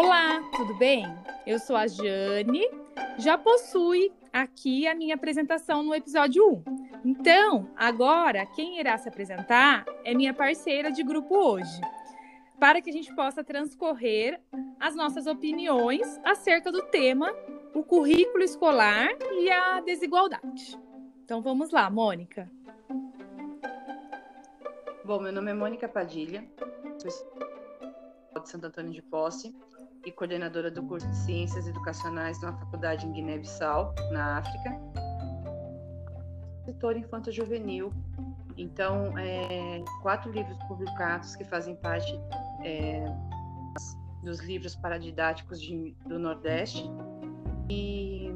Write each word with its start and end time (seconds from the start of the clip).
Olá, 0.00 0.40
tudo 0.56 0.74
bem? 0.74 1.04
Eu 1.44 1.58
sou 1.58 1.74
a 1.74 1.88
Jane, 1.88 2.62
já 3.18 3.36
possui 3.36 4.12
aqui 4.32 4.86
a 4.86 4.94
minha 4.94 5.16
apresentação 5.16 5.82
no 5.82 5.92
episódio 5.92 6.48
1. 6.48 6.62
Então, 7.04 7.68
agora 7.74 8.46
quem 8.46 8.78
irá 8.78 8.96
se 8.96 9.08
apresentar 9.08 9.84
é 10.04 10.14
minha 10.14 10.32
parceira 10.32 10.92
de 10.92 11.02
grupo 11.02 11.36
hoje, 11.36 11.80
para 12.60 12.80
que 12.80 12.90
a 12.90 12.92
gente 12.92 13.12
possa 13.12 13.42
transcorrer 13.42 14.40
as 14.78 14.94
nossas 14.94 15.26
opiniões 15.26 16.20
acerca 16.22 16.70
do 16.70 16.82
tema, 16.82 17.34
o 17.74 17.82
currículo 17.82 18.44
escolar 18.44 19.08
e 19.32 19.50
a 19.50 19.80
desigualdade. 19.80 20.78
Então 21.24 21.42
vamos 21.42 21.72
lá, 21.72 21.90
Mônica. 21.90 22.48
Bom, 25.04 25.18
meu 25.18 25.32
nome 25.32 25.50
é 25.50 25.54
Mônica 25.54 25.88
Padilha, 25.88 26.48
sou 26.98 27.10
de 28.40 28.48
Santo 28.48 28.68
Antônio 28.68 28.92
de 28.92 29.02
Posse 29.02 29.52
e 30.08 30.12
coordenadora 30.12 30.70
do 30.70 30.82
curso 30.82 31.06
de 31.06 31.16
Ciências 31.16 31.66
Educacionais 31.66 32.38
de 32.38 32.46
uma 32.46 32.56
faculdade 32.56 33.06
em 33.06 33.12
Guiné-Bissau, 33.12 33.94
na 34.10 34.38
África. 34.38 34.80
Editora 36.66 36.98
infanto-juvenil. 36.98 37.92
Então, 38.56 39.16
é, 39.18 39.84
quatro 40.02 40.32
livros 40.32 40.56
publicados 40.64 41.36
que 41.36 41.44
fazem 41.44 41.76
parte 41.76 42.18
é, 42.64 43.04
dos 44.24 44.40
livros 44.40 44.74
paradidáticos 44.74 45.60
de, 45.60 45.94
do 46.06 46.18
Nordeste. 46.18 46.90
E 47.68 48.30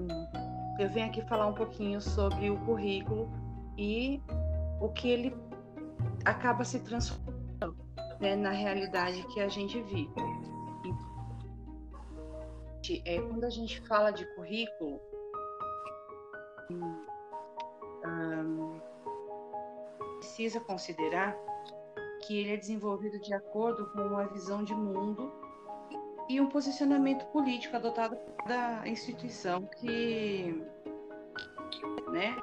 eu 0.78 0.90
venho 0.90 1.06
aqui 1.06 1.22
falar 1.22 1.46
um 1.46 1.54
pouquinho 1.54 2.00
sobre 2.00 2.50
o 2.50 2.58
currículo 2.60 3.32
e 3.78 4.20
o 4.78 4.90
que 4.90 5.08
ele 5.08 5.36
acaba 6.24 6.64
se 6.64 6.80
transformando 6.80 7.76
né, 8.20 8.36
na 8.36 8.50
realidade 8.50 9.26
que 9.28 9.40
a 9.40 9.48
gente 9.48 9.80
vive 9.82 10.51
é, 13.04 13.20
quando 13.20 13.44
a 13.44 13.50
gente 13.50 13.80
fala 13.86 14.10
de 14.10 14.24
currículo, 14.34 15.00
hum, 16.70 17.02
precisa 20.42 20.60
considerar 20.60 21.36
que 22.22 22.38
ele 22.38 22.54
é 22.54 22.56
desenvolvido 22.56 23.20
de 23.20 23.34
acordo 23.34 23.86
com 23.90 24.00
uma 24.00 24.26
visão 24.28 24.64
de 24.64 24.74
mundo 24.74 25.30
e 26.28 26.40
um 26.40 26.48
posicionamento 26.48 27.24
político 27.26 27.76
adotado 27.76 28.16
da 28.46 28.86
instituição 28.88 29.66
que, 29.66 30.64
né? 32.10 32.36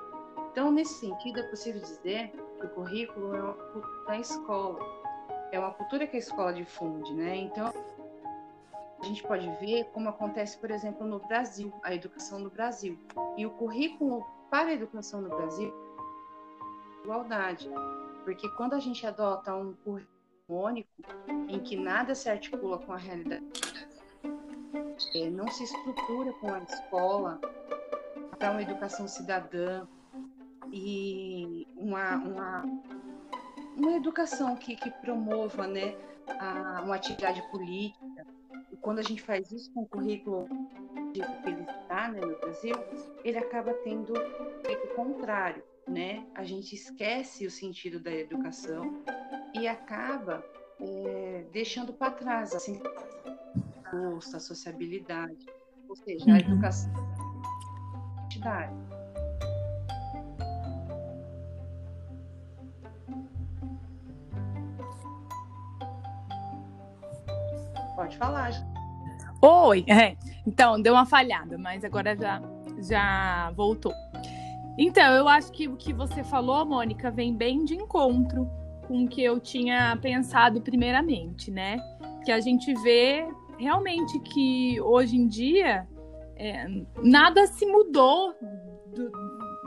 Então, 0.51 0.71
nesse 0.71 0.99
sentido, 0.99 1.39
é 1.39 1.43
possível 1.43 1.81
dizer 1.81 2.31
que 2.31 2.65
o 2.65 2.69
currículo 2.69 3.35
é 3.35 3.41
uma 3.41 3.53
cultura 3.53 4.05
da 4.07 4.17
escola, 4.17 4.79
é 5.51 5.59
uma 5.59 5.71
cultura 5.71 6.07
que 6.07 6.17
a 6.17 6.19
escola 6.19 6.53
difunde, 6.53 7.13
né? 7.13 7.35
Então, 7.35 7.73
a 9.01 9.05
gente 9.05 9.23
pode 9.23 9.49
ver 9.59 9.85
como 9.93 10.09
acontece, 10.09 10.57
por 10.57 10.71
exemplo, 10.71 11.07
no 11.07 11.19
Brasil, 11.19 11.73
a 11.83 11.93
educação 11.93 12.39
no 12.39 12.49
Brasil. 12.49 12.97
E 13.37 13.45
o 13.45 13.51
currículo 13.51 14.25
para 14.49 14.69
a 14.69 14.73
educação 14.73 15.21
no 15.21 15.29
Brasil 15.29 15.73
é 15.73 17.03
igualdade. 17.03 17.69
Porque 18.23 18.49
quando 18.49 18.73
a 18.73 18.79
gente 18.79 19.05
adota 19.07 19.55
um 19.55 19.73
currículo 19.73 20.19
único, 20.47 20.89
em 21.47 21.59
que 21.59 21.75
nada 21.75 22.13
se 22.13 22.29
articula 22.29 22.77
com 22.79 22.91
a 22.91 22.97
realidade, 22.97 23.45
é, 25.15 25.29
não 25.29 25.47
se 25.47 25.63
estrutura 25.63 26.33
com 26.33 26.53
a 26.53 26.59
escola 26.59 27.39
para 28.37 28.51
uma 28.51 28.61
educação 28.61 29.07
cidadã 29.07 29.87
e 30.71 31.67
uma, 31.75 32.15
uma, 32.15 32.63
uma 33.75 33.91
educação 33.93 34.55
que, 34.55 34.75
que 34.75 34.89
promova 34.89 35.67
né, 35.67 35.95
a, 36.39 36.81
uma 36.83 36.95
atividade 36.95 37.41
política, 37.49 38.05
quando 38.81 38.99
a 38.99 39.03
gente 39.03 39.21
faz 39.21 39.51
isso 39.51 39.71
com 39.73 39.81
o 39.81 39.87
currículo 39.87 40.47
que 41.13 41.21
ele 41.49 41.61
está 41.61 42.09
né, 42.09 42.21
no 42.21 42.37
Brasil, 42.37 42.75
ele 43.23 43.37
acaba 43.37 43.73
tendo 43.73 44.13
o 44.13 44.95
contrário, 44.95 45.63
né? 45.87 46.25
A 46.35 46.43
gente 46.43 46.75
esquece 46.75 47.45
o 47.45 47.51
sentido 47.51 47.99
da 47.99 48.11
educação 48.11 49.01
e 49.53 49.67
acaba 49.67 50.43
é, 50.79 51.45
deixando 51.51 51.91
para 51.91 52.11
trás 52.11 52.55
assim, 52.55 52.79
a 53.85 54.35
a 54.35 54.39
sociabilidade, 54.39 55.45
ou 55.87 55.95
seja, 55.95 56.25
a 56.25 56.33
uhum. 56.33 56.37
educação 56.37 57.09
identidade. 58.29 58.73
Pode 67.95 68.17
falar. 68.17 68.68
Oi! 69.41 69.85
É. 69.89 70.15
Então, 70.45 70.81
deu 70.81 70.93
uma 70.93 71.05
falhada, 71.05 71.57
mas 71.57 71.83
agora 71.83 72.15
já, 72.15 72.41
já 72.79 73.51
voltou. 73.55 73.93
Então, 74.77 75.13
eu 75.13 75.27
acho 75.27 75.51
que 75.51 75.67
o 75.67 75.75
que 75.75 75.93
você 75.93 76.23
falou, 76.23 76.65
Mônica, 76.65 77.11
vem 77.11 77.35
bem 77.35 77.65
de 77.65 77.75
encontro 77.75 78.49
com 78.87 79.03
o 79.03 79.07
que 79.07 79.23
eu 79.23 79.39
tinha 79.39 79.97
pensado 80.01 80.61
primeiramente, 80.61 81.51
né? 81.51 81.77
Que 82.25 82.31
a 82.31 82.39
gente 82.39 82.73
vê 82.81 83.27
realmente 83.59 84.19
que 84.21 84.79
hoje 84.81 85.17
em 85.17 85.27
dia 85.27 85.85
é, 86.35 86.65
nada 87.03 87.45
se 87.45 87.65
mudou 87.65 88.33
do, 88.95 89.11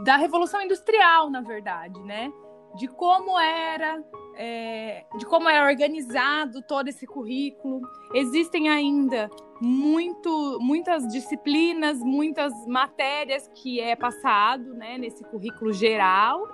da 0.04 0.16
Revolução 0.16 0.60
Industrial, 0.62 1.30
na 1.30 1.42
verdade, 1.42 2.00
né? 2.00 2.32
De 2.74 2.88
como 2.88 3.38
era 3.38 4.02
é, 4.34 5.04
de 5.16 5.26
como 5.26 5.48
é 5.48 5.62
organizado 5.62 6.62
todo 6.62 6.88
esse 6.88 7.06
currículo. 7.06 7.80
Existem 8.14 8.68
ainda 8.68 9.30
muito, 9.60 10.58
muitas 10.60 11.06
disciplinas, 11.08 11.98
muitas 11.98 12.66
matérias 12.66 13.48
que 13.54 13.80
é 13.80 13.94
passado 13.94 14.74
né, 14.74 14.98
nesse 14.98 15.22
currículo 15.24 15.72
geral, 15.72 16.48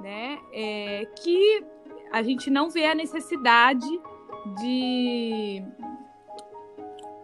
né, 0.00 0.38
é, 0.52 1.06
que 1.22 1.64
a 2.10 2.22
gente 2.22 2.50
não 2.50 2.70
vê 2.70 2.86
a 2.86 2.94
necessidade 2.94 3.86
de. 4.60 5.62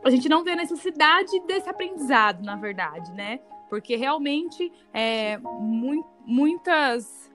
A 0.05 0.11
gente 0.11 0.29
não 0.29 0.45
vê 0.45 0.51
a 0.51 0.57
necessidade 0.57 1.41
desse 1.47 1.69
aprendizado, 1.69 2.43
na 2.43 2.57
verdade, 2.57 3.11
né? 3.13 3.41
Porque 3.71 3.97
realmente 3.97 4.71
é, 4.93 5.39
mu 5.39 6.05
muitas 6.27 7.33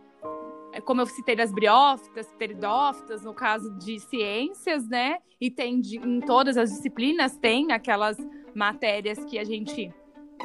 como 0.81 1.01
eu 1.01 1.05
citei 1.05 1.35
das 1.35 1.51
briófitas, 1.51 2.27
peridófitas, 2.37 3.23
no 3.23 3.33
caso 3.33 3.71
de 3.77 3.99
ciências, 3.99 4.87
né? 4.87 5.19
E 5.39 5.49
tem 5.49 5.79
de, 5.79 5.97
em 5.97 6.19
todas 6.19 6.57
as 6.57 6.69
disciplinas, 6.69 7.37
tem 7.37 7.71
aquelas 7.71 8.17
matérias 8.53 9.23
que 9.25 9.37
a 9.37 9.43
gente 9.43 9.93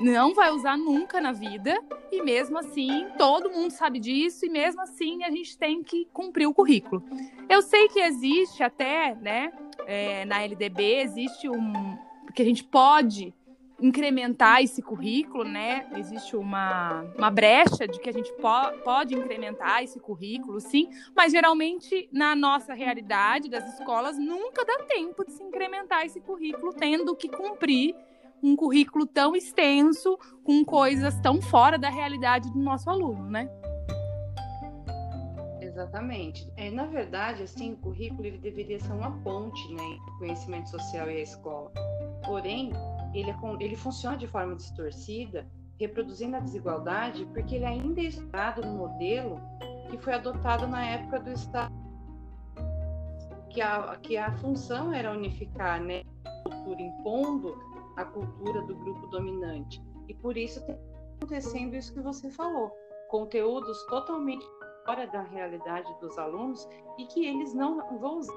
não 0.00 0.34
vai 0.34 0.50
usar 0.50 0.76
nunca 0.76 1.20
na 1.20 1.32
vida, 1.32 1.80
e 2.10 2.22
mesmo 2.22 2.58
assim, 2.58 3.06
todo 3.16 3.50
mundo 3.50 3.70
sabe 3.70 3.98
disso, 4.00 4.44
e 4.44 4.48
mesmo 4.48 4.80
assim 4.80 5.22
a 5.22 5.30
gente 5.30 5.56
tem 5.56 5.82
que 5.82 6.06
cumprir 6.12 6.46
o 6.46 6.54
currículo. 6.54 7.02
Eu 7.48 7.62
sei 7.62 7.88
que 7.88 8.00
existe 8.00 8.62
até, 8.62 9.14
né, 9.14 9.52
é, 9.86 10.24
na 10.24 10.42
LDB, 10.42 11.00
existe 11.00 11.48
um. 11.48 11.96
que 12.34 12.42
a 12.42 12.44
gente 12.44 12.64
pode 12.64 13.32
incrementar 13.80 14.62
esse 14.62 14.80
currículo, 14.80 15.44
né? 15.44 15.86
Existe 15.96 16.36
uma, 16.36 17.02
uma 17.16 17.30
brecha 17.30 17.86
de 17.86 17.98
que 17.98 18.08
a 18.08 18.12
gente 18.12 18.32
po 18.34 18.78
pode 18.84 19.14
incrementar 19.14 19.82
esse 19.82 19.98
currículo, 19.98 20.60
sim, 20.60 20.88
mas 21.14 21.32
geralmente 21.32 22.08
na 22.12 22.34
nossa 22.34 22.74
realidade 22.74 23.48
das 23.48 23.74
escolas 23.74 24.18
nunca 24.18 24.64
dá 24.64 24.84
tempo 24.84 25.24
de 25.24 25.32
se 25.32 25.42
incrementar 25.42 26.04
esse 26.04 26.20
currículo, 26.20 26.72
tendo 26.72 27.16
que 27.16 27.28
cumprir 27.28 27.94
um 28.42 28.54
currículo 28.54 29.06
tão 29.06 29.34
extenso 29.34 30.18
com 30.44 30.64
coisas 30.64 31.18
tão 31.20 31.40
fora 31.40 31.78
da 31.78 31.88
realidade 31.88 32.52
do 32.52 32.58
nosso 32.58 32.90
aluno, 32.90 33.30
né? 33.30 33.48
Exatamente. 35.74 36.48
É, 36.56 36.70
na 36.70 36.86
verdade, 36.86 37.42
assim, 37.42 37.72
o 37.72 37.76
currículo 37.78 38.24
ele 38.24 38.38
deveria 38.38 38.78
ser 38.78 38.92
uma 38.92 39.10
ponte, 39.22 39.74
né, 39.74 39.82
entre 39.82 40.10
o 40.10 40.18
conhecimento 40.18 40.70
social 40.70 41.10
e 41.10 41.16
a 41.16 41.22
escola. 41.22 41.72
Porém, 42.24 42.70
ele, 43.12 43.30
é, 43.30 43.36
ele 43.58 43.74
funciona 43.74 44.16
de 44.16 44.28
forma 44.28 44.54
distorcida, 44.54 45.44
reproduzindo 45.80 46.36
a 46.36 46.40
desigualdade, 46.40 47.26
porque 47.34 47.56
ele 47.56 47.64
ainda 47.64 48.00
é 48.00 48.04
estudado 48.04 48.64
no 48.64 48.72
modelo 48.72 49.40
que 49.90 49.98
foi 49.98 50.14
adotado 50.14 50.68
na 50.68 50.86
época 50.86 51.18
do 51.18 51.32
Estado, 51.32 51.74
que 53.50 53.60
a, 53.60 53.96
que 54.00 54.16
a 54.16 54.30
função 54.38 54.92
era 54.92 55.10
unificar 55.10 55.82
né, 55.82 56.02
a 56.24 56.48
cultura, 56.48 56.82
impondo 56.82 57.58
a 57.96 58.04
cultura 58.04 58.62
do 58.62 58.76
grupo 58.76 59.08
dominante. 59.08 59.82
E 60.08 60.14
por 60.14 60.36
isso 60.36 60.60
está 60.60 60.74
acontecendo 61.16 61.74
isso 61.74 61.92
que 61.92 62.00
você 62.00 62.30
falou, 62.30 62.70
conteúdos 63.08 63.84
totalmente 63.86 64.44
fora 64.84 65.06
da 65.06 65.22
realidade 65.22 65.92
dos 66.00 66.16
alunos 66.18 66.68
e 66.98 67.06
que 67.06 67.26
eles 67.26 67.54
não 67.54 67.78
vão 67.98 68.18
usar 68.18 68.34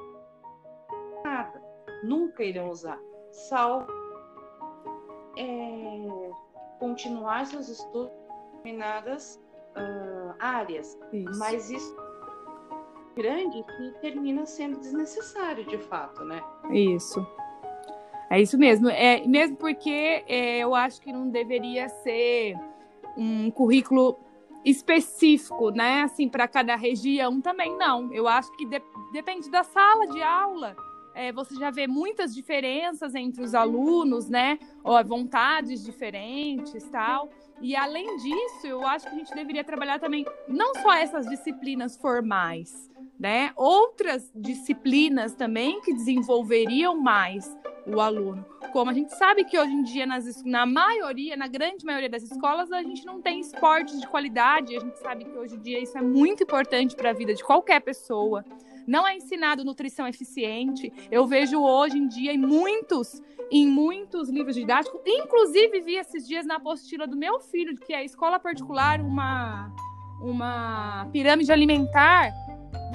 nada, 1.24 1.62
nunca 2.04 2.44
irão 2.44 2.70
usar, 2.70 3.00
salvo 3.32 3.92
é, 5.38 6.32
continuar 6.80 7.46
seus 7.46 7.70
estudos 7.70 8.12
em 8.12 8.58
determinadas 8.58 9.42
uh, 9.76 10.34
áreas. 10.40 10.98
Isso. 11.14 11.40
Mas 11.40 11.70
isso 11.70 11.98
é 13.16 13.22
grande 13.22 13.64
que 13.64 14.00
termina 14.02 14.46
sendo 14.46 14.80
desnecessário 14.80 15.66
de 15.66 15.78
fato, 15.78 16.24
né? 16.24 16.42
Isso. 16.72 17.26
É 18.30 18.42
isso 18.42 18.58
mesmo. 18.58 18.90
É, 18.90 19.26
mesmo 19.26 19.56
porque 19.58 20.24
é, 20.28 20.60
eu 20.60 20.76
acho 20.76 21.02
que 21.02 21.12
não 21.12 21.30
deveria 21.30 21.88
ser 21.90 22.56
um 23.16 23.50
currículo 23.50 24.20
específico, 24.70 25.70
né? 25.72 26.02
Assim, 26.02 26.28
para 26.28 26.48
cada 26.48 26.76
região 26.76 27.40
também 27.40 27.76
não. 27.78 28.12
Eu 28.14 28.28
acho 28.28 28.52
que 28.58 28.66
de, 28.66 28.82
depende 29.14 29.50
da 29.50 29.64
sala 29.64 30.08
de 30.08 30.22
aula. 30.22 30.76
É, 31.16 31.32
você 31.32 31.56
já 31.56 31.72
vê 31.72 31.88
muitas 31.88 32.36
diferenças 32.36 33.16
entre 33.16 33.42
os 33.42 33.56
alunos, 33.56 34.30
né? 34.30 34.60
Ou 34.84 35.04
vontades 35.04 35.84
diferentes, 35.84 36.84
tal. 36.90 37.30
E 37.62 37.76
além 37.76 38.18
disso, 38.18 38.68
eu 38.68 38.86
acho 38.86 39.08
que 39.08 39.16
a 39.16 39.18
gente 39.18 39.34
deveria 39.34 39.64
trabalhar 39.64 40.00
também 40.00 40.26
não 40.48 40.76
só 40.76 40.94
essas 40.94 41.26
disciplinas 41.26 41.98
formais, 41.98 42.88
né? 43.20 43.52
Outras 43.56 44.32
disciplinas 44.36 45.34
também 45.34 45.82
que 45.82 45.94
desenvolveriam 45.94 47.00
mais 47.00 47.50
o 47.86 48.02
aluno. 48.02 48.46
Como 48.72 48.92
a 48.92 48.94
gente 48.94 49.16
sabe 49.16 49.46
que 49.46 49.58
hoje 49.58 49.72
em 49.72 49.82
dia, 49.82 50.06
nas, 50.06 50.44
na 50.44 50.66
maioria, 50.66 51.38
na 51.38 51.48
grande 51.48 51.86
maioria 51.86 52.10
das 52.10 52.24
escolas, 52.24 52.72
a 52.72 52.84
gente 52.84 53.06
não 53.06 53.22
tem 53.22 53.40
esportes 53.40 54.00
de 54.00 54.08
qualidade. 54.08 54.76
A 54.76 54.80
gente 54.80 55.00
sabe 55.00 55.26
que 55.26 55.38
hoje 55.38 55.56
em 55.56 55.60
dia 55.60 55.80
isso 55.80 55.98
é 55.98 56.02
muito 56.02 56.44
importante 56.44 56.96
para 56.96 57.12
a 57.12 57.14
vida 57.14 57.34
de 57.34 57.44
qualquer 57.44 57.80
pessoa. 57.82 58.44
Não 58.86 59.08
é 59.08 59.16
ensinado 59.16 59.66
nutrição 59.66 60.08
eficiente. 60.08 60.92
Eu 61.10 61.26
vejo 61.26 61.60
hoje 61.62 61.98
em 61.98 62.08
dia 62.08 62.34
em 62.34 62.38
muitos, 62.38 63.22
em 63.50 63.68
muitos 63.68 64.30
livros 64.30 64.56
didáticos, 64.56 65.02
inclusive 65.06 65.82
vi 65.82 65.96
esses 65.96 66.28
dias 66.28 66.46
na 66.46 66.58
apostila 66.58 67.08
do 67.08 67.16
meu 67.16 67.40
filho, 67.40 67.76
que 67.78 67.94
é 67.94 67.98
a 67.98 68.04
escola 68.04 68.40
particular, 68.40 69.02
uma, 69.02 69.74
uma 70.22 71.08
pirâmide 71.12 71.52
alimentar 71.52 72.34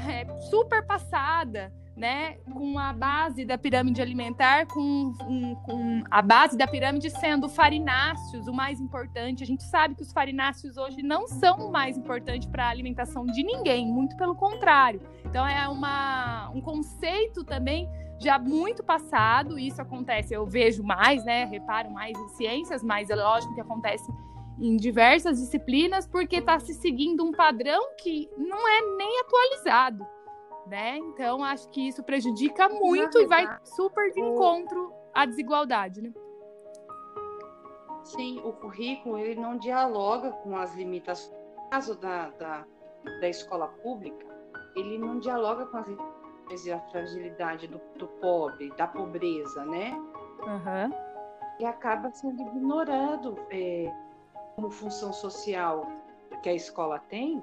é, 0.08 0.26
super 0.50 0.84
passada, 0.86 1.72
né, 1.96 2.36
com 2.52 2.78
a 2.78 2.92
base 2.92 3.44
da 3.44 3.58
pirâmide 3.58 4.00
alimentar, 4.00 4.66
com, 4.66 5.12
um, 5.28 5.54
com, 5.56 6.02
a 6.10 6.22
base 6.22 6.56
da 6.56 6.66
pirâmide 6.66 7.10
sendo 7.10 7.48
farináceos, 7.48 8.48
o 8.48 8.52
mais 8.52 8.80
importante. 8.80 9.42
A 9.42 9.46
gente 9.46 9.62
sabe 9.62 9.94
que 9.94 10.02
os 10.02 10.12
farináceos 10.12 10.76
hoje 10.76 11.02
não 11.02 11.26
são 11.26 11.68
o 11.68 11.70
mais 11.70 11.98
importante 11.98 12.48
para 12.48 12.66
a 12.66 12.70
alimentação 12.70 13.26
de 13.26 13.42
ninguém, 13.42 13.86
muito 13.86 14.16
pelo 14.16 14.34
contrário. 14.34 15.02
Então 15.24 15.46
é 15.46 15.68
uma, 15.68 16.50
um 16.50 16.60
conceito 16.60 17.44
também 17.44 17.88
já 18.18 18.38
muito 18.38 18.82
passado, 18.84 19.58
isso 19.58 19.82
acontece, 19.82 20.32
eu 20.32 20.46
vejo 20.46 20.82
mais, 20.82 21.24
né, 21.24 21.44
reparo 21.44 21.90
mais 21.90 22.16
em 22.16 22.28
ciências, 22.28 22.82
mas 22.82 23.10
é 23.10 23.16
lógico 23.16 23.52
que 23.54 23.60
acontece 23.60 24.10
em 24.58 24.76
diversas 24.76 25.38
disciplinas, 25.38 26.06
porque 26.06 26.36
está 26.36 26.58
se 26.58 26.74
seguindo 26.74 27.24
um 27.24 27.32
padrão 27.32 27.94
que 27.96 28.28
não 28.36 28.68
é 28.68 28.96
nem 28.96 29.20
atualizado, 29.20 30.06
né? 30.66 30.98
Então, 30.98 31.42
acho 31.42 31.68
que 31.70 31.88
isso 31.88 32.02
prejudica 32.02 32.68
muito 32.68 33.18
e 33.18 33.26
vai 33.26 33.46
super 33.64 34.10
de 34.12 34.20
encontro 34.20 34.92
à 35.14 35.24
desigualdade, 35.24 36.02
né? 36.02 36.12
Sim, 38.04 38.40
o 38.44 38.52
currículo 38.52 39.18
ele 39.18 39.40
não 39.40 39.56
dialoga 39.56 40.30
com 40.30 40.56
as 40.56 40.74
limitações. 40.74 41.36
No 41.56 41.70
caso 41.70 41.98
da, 41.98 42.30
da, 42.30 42.66
da 43.20 43.28
escola 43.28 43.68
pública, 43.68 44.26
ele 44.74 44.98
não 44.98 45.18
dialoga 45.18 45.66
com 45.66 45.78
as 45.78 45.86
limitações 45.86 46.66
e 46.66 46.72
a 46.72 46.80
fragilidade 46.90 47.66
do, 47.66 47.80
do 47.96 48.06
pobre, 48.06 48.70
da 48.76 48.86
pobreza, 48.86 49.64
né? 49.64 49.92
Uhum. 50.42 50.92
E 51.60 51.64
acaba 51.64 52.10
sendo 52.10 52.42
ignorado 52.42 53.38
é, 53.50 53.90
como 54.54 54.70
função 54.70 55.12
social 55.12 55.86
que 56.42 56.48
a 56.48 56.54
escola 56.54 56.98
tem, 56.98 57.42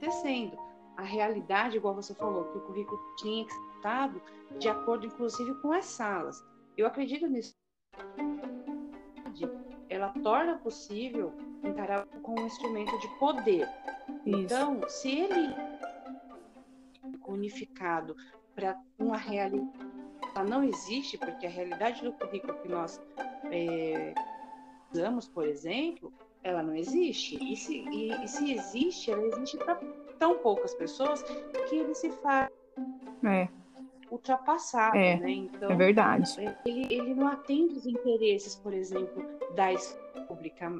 acontecendo. 0.00 0.58
A 0.96 1.02
realidade, 1.02 1.76
igual 1.76 1.94
você 1.94 2.14
falou, 2.14 2.44
que 2.44 2.58
o 2.58 2.60
currículo 2.62 3.00
tinha 3.16 3.44
que 3.44 3.52
ser 3.52 3.80
dado 3.82 4.22
de 4.58 4.68
acordo, 4.68 5.06
inclusive, 5.06 5.54
com 5.60 5.72
as 5.72 5.84
salas. 5.84 6.42
Eu 6.76 6.86
acredito 6.86 7.26
nisso. 7.26 7.54
Ela 9.88 10.10
torna 10.22 10.58
possível 10.58 11.32
encarar 11.64 12.06
como 12.22 12.40
um 12.40 12.46
instrumento 12.46 12.98
de 12.98 13.08
poder. 13.18 13.68
Isso. 14.24 14.38
Então, 14.38 14.80
se 14.88 15.10
ele 15.10 15.54
unificado 17.26 18.16
para 18.54 18.78
uma 18.98 19.16
realidade, 19.16 19.70
ela 20.34 20.44
não 20.44 20.62
existe, 20.62 21.18
porque 21.18 21.46
a 21.46 21.50
realidade 21.50 22.02
do 22.02 22.12
currículo 22.12 22.54
que 22.60 22.68
nós 22.68 23.00
é, 23.50 24.14
usamos, 24.92 25.28
por 25.28 25.46
exemplo, 25.46 26.12
ela 26.42 26.62
não 26.62 26.74
existe. 26.74 27.36
E 27.42 27.56
se, 27.56 27.78
e, 27.90 28.12
e 28.12 28.28
se 28.28 28.52
existe, 28.52 29.10
ela 29.10 29.24
existe 29.26 29.56
para 29.56 29.78
tão 30.18 30.38
poucas 30.38 30.74
pessoas 30.74 31.22
que 31.22 31.76
ele 31.76 31.94
se 31.94 32.10
faz 32.10 32.50
é. 33.24 33.48
ultrapassado, 34.10 34.96
é. 34.96 35.16
né? 35.16 35.30
Então, 35.30 35.70
é 35.70 35.76
verdade. 35.76 36.30
Ele, 36.64 36.86
ele 36.92 37.14
não 37.14 37.28
atende 37.28 37.74
os 37.74 37.86
interesses, 37.86 38.54
por 38.56 38.72
exemplo, 38.72 39.24
da 39.54 39.72
escola 39.72 40.26
pública 40.26 40.72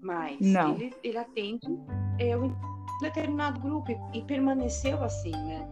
mais. 0.00 0.40
Não. 0.40 0.74
Ele, 0.74 0.94
ele 1.02 1.18
atende 1.18 1.66
é, 2.18 2.36
um 2.36 2.52
determinado 3.00 3.60
grupo 3.60 3.90
e, 3.90 4.18
e 4.18 4.22
permaneceu 4.24 5.02
assim, 5.02 5.32
né? 5.32 5.66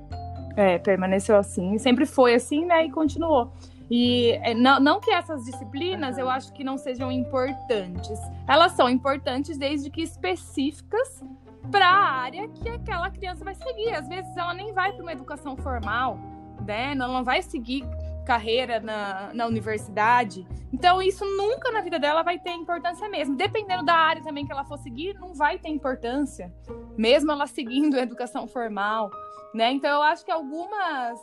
É, 0.56 0.78
permaneceu 0.78 1.36
assim. 1.36 1.78
Sempre 1.78 2.06
foi 2.06 2.34
assim, 2.34 2.64
né? 2.64 2.84
E 2.84 2.90
continuou. 2.90 3.52
E 3.94 4.30
é, 4.42 4.54
não, 4.54 4.80
não 4.80 5.00
que 5.00 5.10
essas 5.10 5.44
disciplinas 5.44 6.16
eu 6.16 6.30
acho 6.30 6.50
que 6.54 6.64
não 6.64 6.78
sejam 6.78 7.12
importantes. 7.12 8.18
Elas 8.48 8.72
são 8.72 8.88
importantes 8.88 9.58
desde 9.58 9.90
que 9.90 10.00
específicas 10.00 11.22
para 11.70 11.86
a 11.86 12.10
área 12.10 12.48
que 12.48 12.70
aquela 12.70 13.10
criança 13.10 13.44
vai 13.44 13.54
seguir. 13.54 13.94
Às 13.94 14.08
vezes 14.08 14.34
ela 14.34 14.54
nem 14.54 14.72
vai 14.72 14.94
para 14.94 15.02
uma 15.02 15.12
educação 15.12 15.58
formal, 15.58 16.18
né? 16.66 16.92
Ela 16.92 17.06
não 17.06 17.22
vai 17.22 17.42
seguir 17.42 17.84
carreira 18.24 18.80
na, 18.80 19.30
na 19.34 19.46
universidade. 19.46 20.46
Então, 20.72 21.02
isso 21.02 21.24
nunca 21.24 21.70
na 21.70 21.80
vida 21.80 21.98
dela 21.98 22.22
vai 22.22 22.38
ter 22.38 22.52
importância 22.52 23.08
mesmo. 23.08 23.36
Dependendo 23.36 23.84
da 23.84 23.94
área 23.94 24.22
também 24.22 24.46
que 24.46 24.52
ela 24.52 24.64
for 24.64 24.78
seguir, 24.78 25.14
não 25.14 25.34
vai 25.34 25.58
ter 25.58 25.68
importância. 25.68 26.52
Mesmo 26.96 27.30
ela 27.30 27.46
seguindo 27.46 27.94
a 27.98 28.00
educação 28.00 28.46
formal. 28.46 29.10
Né? 29.54 29.70
Então, 29.72 29.90
eu 29.90 30.02
acho 30.02 30.24
que 30.24 30.30
algumas, 30.30 31.20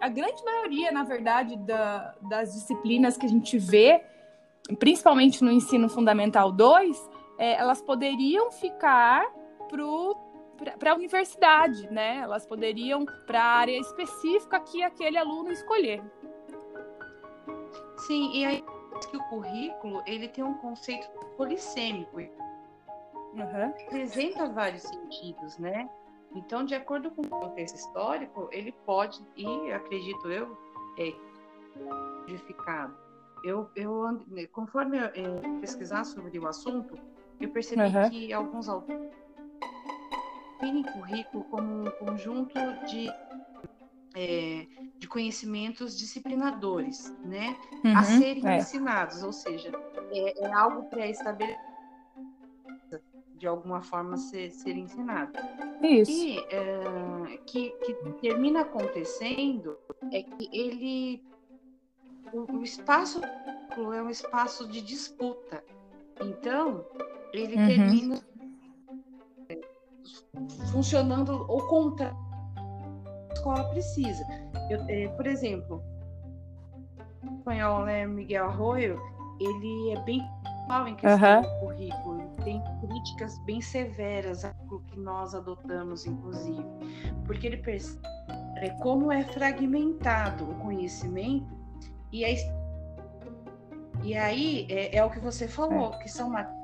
a 0.00 0.08
grande 0.08 0.44
maioria, 0.44 0.92
na 0.92 1.04
verdade, 1.04 1.56
da, 1.56 2.14
das 2.28 2.52
disciplinas 2.52 3.16
que 3.16 3.24
a 3.24 3.28
gente 3.28 3.58
vê, 3.58 4.04
principalmente 4.78 5.42
no 5.42 5.50
ensino 5.50 5.88
fundamental 5.88 6.52
2, 6.52 7.10
é, 7.38 7.54
elas 7.54 7.80
poderiam 7.80 8.50
ficar 8.52 9.24
para 10.78 10.92
a 10.92 10.94
universidade, 10.94 11.90
né? 11.90 12.18
Elas 12.18 12.46
poderiam 12.46 13.04
para 13.26 13.42
a 13.42 13.56
área 13.56 13.78
específica 13.78 14.60
que 14.60 14.82
aquele 14.82 15.16
aluno 15.16 15.50
escolher. 15.50 16.02
Sim, 18.06 18.32
e 18.32 18.44
aí 18.44 18.64
que 19.10 19.16
o 19.16 19.22
currículo 19.24 20.02
ele 20.06 20.28
tem 20.28 20.44
um 20.44 20.54
conceito 20.54 21.08
polissêmico, 21.36 22.18
uhum. 22.18 23.72
apresenta 23.86 24.48
vários 24.48 24.82
sentidos, 24.82 25.58
né? 25.58 25.88
Então, 26.34 26.64
de 26.64 26.74
acordo 26.74 27.10
com 27.10 27.22
o 27.22 27.28
contexto 27.28 27.76
histórico, 27.76 28.48
ele 28.52 28.72
pode, 28.86 29.22
e 29.36 29.72
acredito 29.72 30.30
eu, 30.30 30.56
é 30.98 31.12
modificado. 32.26 32.96
Eu, 33.44 33.68
eu, 33.74 34.20
conforme 34.52 34.98
eu, 34.98 35.06
eu 35.08 35.60
pesquisar 35.60 36.04
sobre 36.04 36.38
o 36.38 36.46
assunto, 36.46 36.96
eu 37.40 37.50
percebi 37.50 37.82
uhum. 37.82 38.10
que 38.10 38.32
alguns 38.32 38.68
autores 38.68 39.10
definem 40.60 40.84
currículo 40.84 41.44
como 41.44 41.86
um 41.86 41.90
conjunto 41.90 42.54
de, 42.86 43.10
é, 44.14 44.66
de 44.98 45.08
conhecimentos 45.08 45.96
disciplinadores, 45.96 47.14
né, 47.24 47.56
uhum, 47.84 47.96
a 47.96 48.02
serem 48.04 48.46
é. 48.46 48.58
ensinados, 48.58 49.22
ou 49.22 49.32
seja, 49.32 49.70
é, 50.10 50.44
é 50.44 50.52
algo 50.52 50.84
pré-estabelecido 50.84 51.72
de 53.36 53.48
alguma 53.48 53.82
forma 53.82 54.16
ser, 54.16 54.52
ser 54.52 54.76
ensinado. 54.76 55.32
Isso. 55.82 56.12
E 56.12 56.38
é, 56.38 57.38
que, 57.44 57.70
que 57.70 57.94
termina 58.20 58.60
acontecendo 58.60 59.76
é 60.12 60.22
que 60.22 60.48
ele. 60.52 61.24
O, 62.32 62.58
o 62.58 62.62
espaço 62.62 63.20
é 63.22 64.00
um 64.00 64.08
espaço 64.08 64.68
de 64.68 64.80
disputa. 64.80 65.64
Então, 66.20 66.86
ele 67.32 67.56
uhum. 67.56 67.66
termina 67.66 68.26
é, 69.48 69.60
funcionando 70.70 71.34
o 71.34 71.66
contrário 71.66 72.31
escola 73.32 73.64
precisa. 73.64 74.24
Eu, 74.70 74.80
é, 74.88 75.08
por 75.08 75.26
exemplo, 75.26 75.82
o 77.22 77.34
espanhol 77.36 77.84
né, 77.84 78.06
Miguel 78.06 78.46
Arroyo, 78.46 79.00
ele 79.40 79.90
é 79.90 80.00
bem 80.04 80.22
em 80.88 80.94
questão 80.94 81.36
uhum. 81.36 81.42
do 81.42 81.60
currículo. 81.60 82.30
Tem 82.44 82.62
críticas 82.80 83.38
bem 83.44 83.60
severas 83.60 84.44
ao 84.44 84.54
que 84.86 84.98
nós 84.98 85.34
adotamos, 85.34 86.06
inclusive, 86.06 86.64
porque 87.26 87.46
ele 87.46 87.58
percebe 87.58 88.00
como 88.80 89.12
é 89.12 89.22
fragmentado 89.24 90.50
o 90.50 90.54
conhecimento 90.56 91.46
e, 92.10 92.24
a, 92.24 92.28
e 94.02 94.16
aí 94.16 94.66
é, 94.70 94.96
é, 94.96 95.04
o 95.04 95.10
que 95.10 95.18
você 95.18 95.46
falou, 95.46 95.92
é. 95.94 95.98
que 95.98 96.08
são 96.08 96.30
matérias 96.30 96.61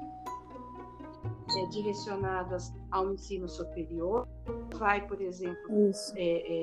é, 1.57 1.67
direcionadas 1.67 2.73
ao 2.91 3.13
ensino 3.13 3.49
superior, 3.49 4.27
vai, 4.75 5.07
por 5.07 5.21
exemplo, 5.21 5.91
é, 6.17 6.63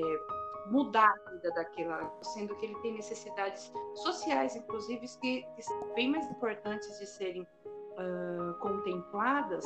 mudar 0.70 1.14
a 1.26 1.30
vida 1.30 1.50
daquela, 1.52 2.12
sendo 2.22 2.54
que 2.56 2.66
ele 2.66 2.74
tem 2.80 2.94
necessidades 2.94 3.72
sociais, 3.94 4.56
inclusive, 4.56 5.06
que, 5.20 5.42
que 5.54 5.62
são 5.62 5.94
bem 5.94 6.10
mais 6.10 6.28
importantes 6.30 6.98
de 6.98 7.06
serem 7.06 7.42
uh, 7.42 8.54
contempladas 8.60 9.64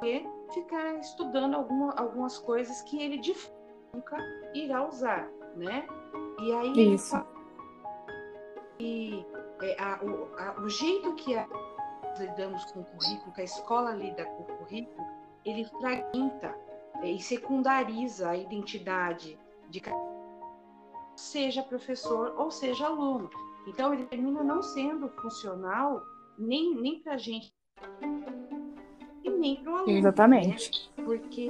que 0.00 0.24
ficar 0.52 0.94
estudando 1.00 1.54
alguma, 1.54 1.92
algumas 1.94 2.38
coisas 2.38 2.82
que 2.82 3.02
ele 3.02 3.18
de 3.18 3.34
nunca 3.92 4.16
irá 4.54 4.86
usar, 4.86 5.28
né? 5.56 5.86
E 6.40 6.52
aí 6.52 6.94
Isso. 6.94 7.16
e 8.78 9.26
é, 9.60 9.82
a, 9.82 10.00
o, 10.04 10.34
a, 10.38 10.60
o 10.62 10.68
jeito 10.68 11.14
que 11.16 11.36
a, 11.36 11.48
lidamos 12.18 12.64
com 12.72 12.80
o 12.80 12.84
currículo, 12.84 13.32
que 13.32 13.40
a 13.40 13.44
escola 13.44 13.92
lida 13.92 14.24
com 14.24 14.42
o 14.42 14.56
currículo, 14.58 15.06
ele 15.44 15.64
fragmenta 15.64 16.54
é, 17.02 17.10
e 17.10 17.20
secundariza 17.20 18.30
a 18.30 18.36
identidade 18.36 19.38
de 19.70 19.82
seja 21.16 21.62
professor 21.62 22.34
ou 22.36 22.50
seja 22.50 22.86
aluno. 22.86 23.28
Então 23.66 23.92
ele 23.92 24.06
termina 24.06 24.42
não 24.42 24.62
sendo 24.62 25.08
funcional 25.08 26.02
nem, 26.38 26.74
nem 26.74 27.00
para 27.00 27.14
a 27.14 27.18
gente 27.18 27.52
e 29.22 29.30
nem 29.30 29.56
para 29.62 29.72
o 29.72 29.76
aluno. 29.76 29.96
Exatamente. 29.96 30.90
Né? 30.96 31.04
Porque 31.04 31.48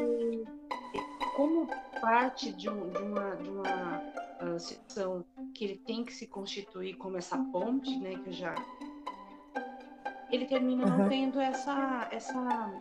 como 1.36 1.68
parte 2.00 2.52
de, 2.52 2.68
um, 2.68 2.90
de 2.90 2.98
uma, 2.98 3.36
de 3.36 3.48
uma 3.48 4.02
uh, 4.42 4.58
situação 4.58 5.24
que 5.54 5.64
ele 5.64 5.76
tem 5.76 6.04
que 6.04 6.12
se 6.12 6.26
constituir 6.26 6.96
como 6.96 7.16
essa 7.16 7.38
ponte, 7.52 7.96
né, 7.98 8.18
que 8.18 8.30
eu 8.30 8.32
já 8.32 8.54
ele 10.30 10.46
termina 10.46 10.84
uhum. 10.84 10.98
não 10.98 11.08
tendo 11.08 11.40
essa, 11.40 12.08
essa, 12.10 12.72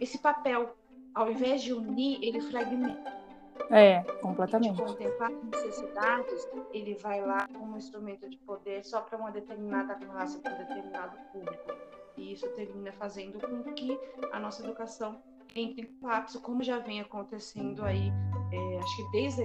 esse 0.00 0.18
papel. 0.18 0.76
Ao 1.14 1.30
invés 1.30 1.62
de 1.62 1.72
unir, 1.72 2.18
ele 2.22 2.40
fragmenta. 2.40 3.22
É, 3.70 4.02
completamente. 4.20 4.76
De 4.76 4.82
contemplar 4.82 5.30
necessidades, 5.30 6.48
ele 6.72 6.94
vai 6.94 7.20
lá 7.20 7.46
como 7.48 7.76
instrumento 7.76 8.28
de 8.28 8.36
poder 8.38 8.84
só 8.84 9.00
para 9.02 9.18
uma 9.18 9.30
determinada 9.30 9.94
classe, 9.94 10.38
para 10.38 10.54
um 10.54 10.58
determinado 10.58 11.16
público. 11.32 11.72
E 12.16 12.32
isso 12.32 12.48
termina 12.50 12.92
fazendo 12.92 13.38
com 13.40 13.62
que 13.74 13.98
a 14.32 14.40
nossa 14.40 14.62
educação 14.64 15.22
entre 15.54 15.82
em 15.82 15.86
colapso, 16.00 16.40
como 16.40 16.62
já 16.62 16.78
vem 16.78 17.00
acontecendo 17.00 17.84
aí, 17.84 18.10
é, 18.52 18.78
acho 18.78 18.96
que 18.96 19.12
desde, 19.12 19.42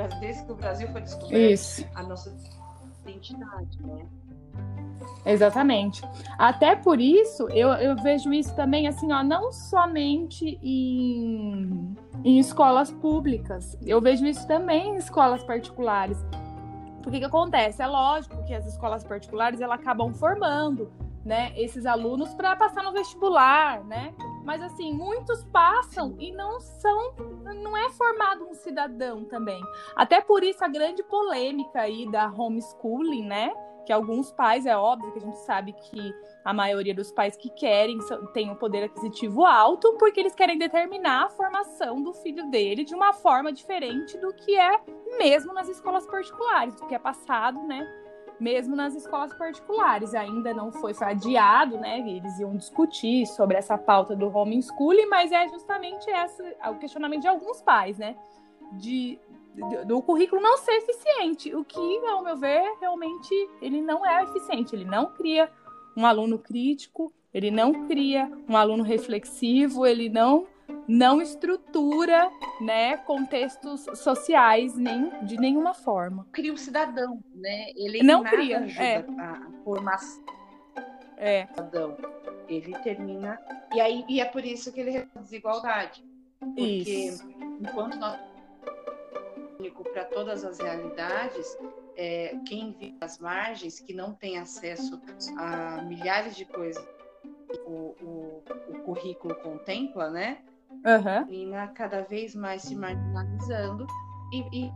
a, 0.00 0.06
desde 0.20 0.44
que 0.44 0.52
o 0.52 0.54
Brasil 0.54 0.88
foi 0.88 1.00
descoberto, 1.00 1.52
isso. 1.52 1.88
a 1.94 2.02
nossa 2.02 2.36
identidade, 3.02 3.82
né? 3.82 4.06
Exatamente. 5.24 6.02
Até 6.38 6.76
por 6.76 7.00
isso, 7.00 7.48
eu, 7.50 7.68
eu 7.70 7.96
vejo 7.96 8.32
isso 8.32 8.54
também, 8.54 8.86
assim, 8.86 9.12
ó, 9.12 9.24
não 9.24 9.50
somente 9.50 10.58
em, 10.62 11.96
em 12.24 12.38
escolas 12.38 12.90
públicas, 12.92 13.76
eu 13.84 14.00
vejo 14.00 14.24
isso 14.24 14.46
também 14.46 14.90
em 14.90 14.96
escolas 14.96 15.42
particulares. 15.42 16.24
Porque 17.02 17.18
que 17.18 17.24
acontece? 17.24 17.82
É 17.82 17.86
lógico 17.86 18.44
que 18.44 18.54
as 18.54 18.66
escolas 18.66 19.04
particulares 19.04 19.60
elas 19.60 19.78
acabam 19.80 20.12
formando 20.12 20.90
né, 21.24 21.52
esses 21.56 21.86
alunos 21.86 22.32
para 22.34 22.54
passar 22.54 22.82
no 22.84 22.92
vestibular, 22.92 23.82
né? 23.84 24.14
Mas 24.46 24.62
assim, 24.62 24.94
muitos 24.94 25.42
passam 25.46 26.14
e 26.20 26.30
não 26.30 26.60
são, 26.60 27.14
não 27.62 27.76
é 27.76 27.90
formado 27.90 28.48
um 28.48 28.54
cidadão 28.54 29.24
também. 29.24 29.60
Até 29.96 30.20
por 30.20 30.44
isso 30.44 30.64
a 30.64 30.68
grande 30.68 31.02
polêmica 31.02 31.80
aí 31.80 32.08
da 32.10 32.30
homeschooling, 32.30 33.26
né? 33.26 33.52
que 33.86 33.92
alguns 33.92 34.32
pais, 34.32 34.66
é 34.66 34.76
óbvio 34.76 35.12
que 35.12 35.18
a 35.18 35.22
gente 35.22 35.38
sabe 35.38 35.72
que 35.72 36.12
a 36.44 36.52
maioria 36.52 36.92
dos 36.92 37.12
pais 37.12 37.36
que 37.36 37.48
querem 37.50 37.96
tem 38.34 38.50
um 38.50 38.56
poder 38.56 38.82
aquisitivo 38.82 39.44
alto, 39.44 39.96
porque 39.96 40.18
eles 40.18 40.34
querem 40.34 40.58
determinar 40.58 41.26
a 41.26 41.28
formação 41.30 42.02
do 42.02 42.12
filho 42.12 42.50
dele 42.50 42.84
de 42.84 42.96
uma 42.96 43.12
forma 43.12 43.52
diferente 43.52 44.18
do 44.18 44.34
que 44.34 44.58
é 44.58 44.80
mesmo 45.16 45.54
nas 45.54 45.68
escolas 45.68 46.04
particulares, 46.04 46.74
do 46.74 46.86
que 46.86 46.96
é 46.96 46.98
passado, 46.98 47.62
né? 47.62 47.86
Mesmo 48.38 48.76
nas 48.76 48.94
escolas 48.94 49.32
particulares, 49.34 50.14
ainda 50.14 50.52
não 50.52 50.70
foi, 50.70 50.92
adiado, 51.00 51.78
né? 51.78 52.00
Eles 52.00 52.38
iam 52.38 52.56
discutir 52.56 53.26
sobre 53.26 53.56
essa 53.56 53.78
pauta 53.78 54.14
do 54.14 54.28
homeschooling, 54.28 55.06
mas 55.06 55.32
é 55.32 55.48
justamente 55.48 56.10
essa, 56.10 56.44
o 56.70 56.78
questionamento 56.78 57.22
de 57.22 57.28
alguns 57.28 57.62
pais, 57.62 57.98
né? 57.98 58.16
De 58.72 59.18
do 59.86 60.02
currículo 60.02 60.42
não 60.42 60.58
ser 60.58 60.72
eficiente, 60.72 61.54
o 61.54 61.64
que, 61.64 62.06
ao 62.06 62.22
meu 62.22 62.36
ver, 62.36 62.76
realmente 62.78 63.34
ele 63.62 63.80
não 63.80 64.04
é 64.04 64.22
eficiente. 64.22 64.76
Ele 64.76 64.84
não 64.84 65.06
cria 65.06 65.50
um 65.96 66.04
aluno 66.04 66.38
crítico, 66.38 67.10
ele 67.32 67.50
não 67.50 67.86
cria 67.86 68.30
um 68.48 68.56
aluno 68.56 68.82
reflexivo, 68.82 69.86
ele 69.86 70.08
não 70.08 70.46
não 70.88 71.20
estrutura, 71.20 72.30
né, 72.60 72.96
contextos 72.98 73.86
sociais 73.98 74.76
nem 74.76 75.10
de 75.24 75.36
nenhuma 75.36 75.74
forma. 75.74 76.26
Cria 76.32 76.52
um 76.52 76.56
cidadão, 76.56 77.20
né? 77.34 77.70
Ele 77.76 78.02
não 78.02 78.22
cria, 78.22 78.58
ajuda 78.58 78.82
é. 78.82 79.04
a 79.18 79.50
formação 79.64 80.24
é. 81.16 81.46
cidadão. 81.46 81.96
Ele 82.48 82.72
termina 82.78 83.40
e 83.74 83.80
aí 83.80 84.04
e 84.08 84.20
é 84.20 84.24
por 84.24 84.44
isso 84.44 84.72
que 84.72 84.80
ele 84.80 84.90
reduz 84.90 85.12
desigualdade, 85.24 86.04
porque 86.38 87.08
isso. 87.08 87.28
enquanto 87.60 87.98
nós 87.98 88.20
único 89.58 89.82
para 89.84 90.04
todas 90.04 90.44
as 90.44 90.58
realidades, 90.58 91.58
é, 91.96 92.38
quem 92.46 92.72
vive 92.72 92.96
às 93.00 93.18
margens, 93.18 93.80
que 93.80 93.94
não 93.94 94.12
tem 94.12 94.38
acesso 94.38 95.00
a 95.38 95.82
milhares 95.82 96.36
de 96.36 96.44
coisas 96.44 96.86
o, 97.66 97.94
o, 98.02 98.42
o 98.68 98.78
currículo 98.84 99.34
contempla, 99.36 100.10
né? 100.10 100.38
Uhum. 100.86 101.66
Cada 101.74 102.02
vez 102.02 102.34
mais 102.34 102.62
se 102.62 102.76
marginalizando 102.76 103.86
e, 104.32 104.66
e 104.66 104.72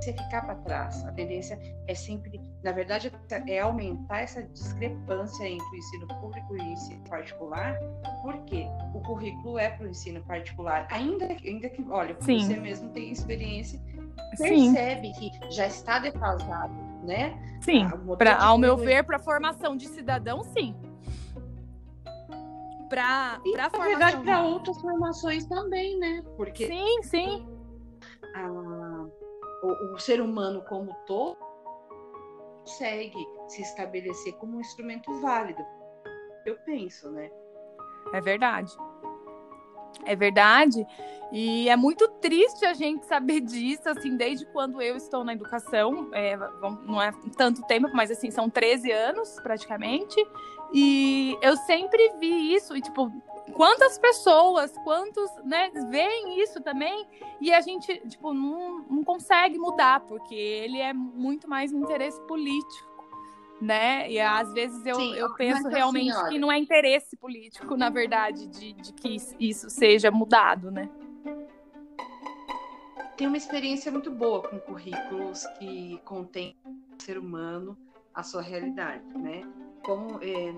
você 0.00 0.12
ficar 0.12 0.42
para 0.42 0.54
trás. 0.56 1.04
A 1.06 1.12
tendência 1.12 1.58
é 1.86 1.94
sempre, 1.94 2.40
na 2.62 2.72
verdade, 2.72 3.12
é 3.46 3.60
aumentar 3.60 4.20
essa 4.20 4.42
discrepância 4.42 5.46
entre 5.46 5.66
o 5.66 5.76
ensino 5.76 6.06
público 6.20 6.56
e 6.56 6.60
o 6.60 6.62
ensino 6.62 7.04
particular, 7.08 7.78
porque 8.22 8.66
o 8.94 9.00
currículo 9.00 9.58
é 9.58 9.70
para 9.70 9.86
o 9.86 9.90
ensino 9.90 10.22
particular. 10.22 10.86
Ainda, 10.90 11.26
ainda 11.26 11.68
que, 11.68 11.84
olha, 11.90 12.16
Sim. 12.20 12.40
você 12.40 12.56
mesmo 12.56 12.88
tem 12.90 13.12
experiência, 13.12 13.78
percebe 14.38 15.12
Sim. 15.14 15.30
que 15.30 15.54
já 15.54 15.66
está 15.66 15.98
defasado, 15.98 16.72
né? 17.04 17.38
Sim, 17.60 17.86
pra, 18.16 18.42
ao 18.42 18.56
meu 18.56 18.76
ver, 18.76 19.04
para 19.04 19.18
formação 19.18 19.76
de 19.76 19.86
cidadão, 19.86 20.42
sim. 20.42 20.74
Para 22.90 23.40
a 23.66 23.70
formação. 23.70 23.78
Na 23.78 23.86
verdade, 23.86 24.24
para 24.24 24.42
outras 24.42 24.80
formações 24.80 25.46
também, 25.46 25.98
né? 25.98 26.22
Porque 26.36 26.66
sim, 26.66 27.02
sim. 27.04 27.48
A, 28.34 28.50
o, 29.62 29.94
o 29.94 29.98
ser 29.98 30.20
humano 30.20 30.62
como 30.68 30.92
todo 31.06 31.38
consegue 32.64 33.26
se 33.48 33.62
estabelecer 33.62 34.34
como 34.34 34.56
um 34.56 34.60
instrumento 34.60 35.12
válido. 35.20 35.64
Eu 36.44 36.56
penso, 36.66 37.10
né? 37.10 37.30
É 38.12 38.20
verdade. 38.20 38.72
É 40.04 40.16
verdade. 40.16 40.86
E 41.32 41.68
é 41.68 41.76
muito 41.76 42.08
triste 42.20 42.64
a 42.64 42.74
gente 42.74 43.06
saber 43.06 43.40
disso, 43.42 43.88
assim, 43.88 44.16
desde 44.16 44.46
quando 44.46 44.80
eu 44.80 44.96
estou 44.96 45.24
na 45.24 45.32
educação. 45.32 46.08
É, 46.12 46.36
não 46.84 47.00
é 47.00 47.12
tanto 47.36 47.62
tempo, 47.66 47.88
mas 47.94 48.10
assim, 48.10 48.30
são 48.30 48.48
13 48.48 48.90
anos 48.90 49.38
praticamente. 49.42 50.16
E 50.72 51.36
eu 51.42 51.56
sempre 51.56 52.12
vi 52.18 52.54
isso, 52.54 52.76
e 52.76 52.80
tipo, 52.80 53.10
quantas 53.52 53.98
pessoas, 53.98 54.72
quantos, 54.84 55.30
né, 55.44 55.70
veem 55.90 56.40
isso 56.42 56.60
também 56.60 57.06
e 57.40 57.52
a 57.52 57.60
gente, 57.60 57.98
tipo, 58.08 58.32
não, 58.32 58.80
não 58.88 59.04
consegue 59.04 59.58
mudar, 59.58 60.00
porque 60.00 60.34
ele 60.34 60.78
é 60.78 60.92
muito 60.92 61.48
mais 61.48 61.72
um 61.72 61.80
interesse 61.80 62.20
político, 62.22 62.88
né? 63.60 64.10
E 64.10 64.20
às 64.20 64.52
vezes 64.52 64.84
eu, 64.86 64.94
Sim, 64.94 65.14
eu 65.14 65.34
penso 65.34 65.68
realmente 65.68 66.16
que 66.28 66.38
não 66.38 66.50
é 66.50 66.58
interesse 66.58 67.16
político, 67.16 67.76
na 67.76 67.90
verdade, 67.90 68.46
de, 68.46 68.72
de 68.72 68.92
que 68.92 69.16
isso 69.38 69.68
seja 69.68 70.10
mudado, 70.10 70.70
né? 70.70 70.88
Tem 73.16 73.26
uma 73.26 73.36
experiência 73.36 73.92
muito 73.92 74.10
boa 74.10 74.48
com 74.48 74.58
currículos 74.58 75.44
que 75.58 76.00
contém 76.04 76.56
o 76.64 77.02
ser 77.02 77.18
humano, 77.18 77.76
a 78.14 78.22
sua 78.22 78.40
realidade, 78.40 79.04
né? 79.18 79.42
Como 79.82 80.20
é, 80.22 80.54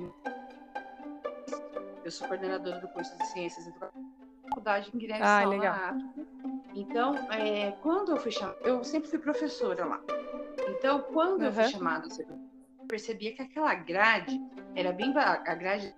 eu 2.04 2.10
sou 2.10 2.26
coordenadora 2.26 2.80
do 2.80 2.88
curso 2.88 3.16
de 3.18 3.26
Ciências 3.28 3.66
e 3.66 3.72
Faculdade 4.48 4.90
em 4.92 4.98
Guilherme 4.98 5.24
ah, 5.24 5.44
legal. 5.44 5.76
Então, 6.74 7.14
é, 7.30 7.72
quando 7.82 8.12
eu 8.12 8.16
fui 8.16 8.30
chamada, 8.30 8.58
eu 8.62 8.82
sempre 8.82 9.08
fui 9.08 9.18
professora 9.18 9.84
lá. 9.84 10.00
Então, 10.68 11.02
quando 11.12 11.40
uhum. 11.40 11.46
eu 11.46 11.52
fui 11.52 11.64
chamada, 11.64 12.08
eu 12.18 12.86
percebia 12.88 13.34
que 13.34 13.42
aquela 13.42 13.74
grade 13.74 14.40
era 14.74 14.92
bem 14.92 15.12
a 15.16 15.54
grade 15.54 15.94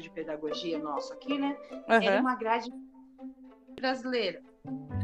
de 0.00 0.10
pedagogia 0.10 0.78
nossa 0.78 1.14
aqui, 1.14 1.38
né? 1.38 1.56
Uhum. 1.88 2.02
Era 2.02 2.20
uma 2.20 2.36
grade 2.36 2.70
brasileira. 3.74 4.42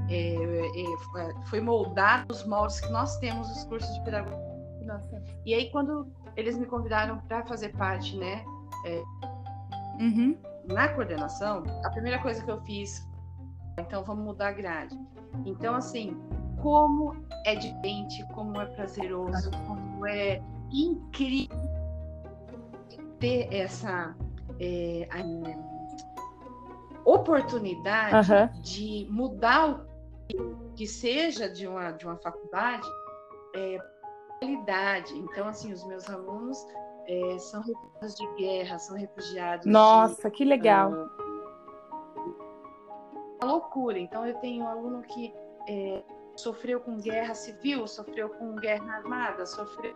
É, 0.09 0.35
é, 0.35 1.23
é 1.23 1.47
foi 1.47 1.61
moldada 1.61 2.27
nos 2.29 2.45
moldes 2.47 2.81
que 2.81 2.91
nós 2.91 3.17
temos 3.19 3.51
os 3.51 3.65
cursos 3.65 3.93
de 3.95 4.05
pedagogia. 4.05 4.51
Nossa. 4.83 5.23
E 5.45 5.55
aí, 5.55 5.71
quando 5.71 6.11
eles 6.37 6.57
me 6.57 6.67
convidaram 6.67 7.19
para 7.21 7.45
fazer 7.45 7.71
parte, 7.71 8.17
né? 8.17 8.45
É, 8.87 9.03
Uhum. 10.01 10.35
Na 10.67 10.89
coordenação, 10.89 11.63
a 11.85 11.91
primeira 11.91 12.19
coisa 12.21 12.43
que 12.43 12.51
eu 12.51 12.59
fiz 12.63 13.07
então 13.79 14.05
vamos 14.05 14.25
mudar 14.25 14.49
a 14.49 14.53
grade. 14.53 14.99
Então, 15.47 15.75
assim, 15.75 16.17
como 16.61 17.17
é 17.47 17.55
diferente, 17.55 18.25
como 18.35 18.61
é 18.61 18.67
prazeroso, 18.67 19.51
como 19.67 20.07
é 20.07 20.43
incrível 20.71 21.57
ter 23.19 23.53
essa 23.53 24.15
é, 24.59 25.09
oportunidade 27.05 28.33
uhum. 28.33 28.63
de 28.63 29.07
mudar 29.11 29.85
o 30.35 30.73
que 30.75 30.87
seja 30.87 31.49
de 31.49 31.67
uma, 31.67 31.91
de 31.93 32.07
uma 32.07 32.17
faculdade 32.17 32.87
é, 33.55 33.79
qualidade. 34.41 35.17
Então, 35.19 35.47
assim, 35.47 35.73
os 35.73 35.85
meus 35.85 36.09
alunos 36.09 36.67
é, 37.07 37.39
são 37.39 37.63
refugiados 37.63 38.15
de 38.15 38.27
guerra, 38.37 38.79
são 38.79 38.97
refugiados. 38.97 39.67
Nossa, 39.67 40.31
de, 40.31 40.37
que 40.37 40.45
legal! 40.45 40.91
Uh, 40.93 41.11
uma 43.43 43.53
loucura. 43.53 43.99
Então, 43.99 44.27
eu 44.27 44.35
tenho 44.37 44.65
um 44.65 44.69
aluno 44.69 45.03
que 45.03 45.33
é, 45.69 46.03
sofreu 46.37 46.81
com 46.81 46.99
guerra 46.99 47.35
civil, 47.35 47.87
sofreu 47.87 48.31
com 48.31 48.57
guerra 48.57 48.97
armada, 48.97 49.45
sofreu 49.45 49.95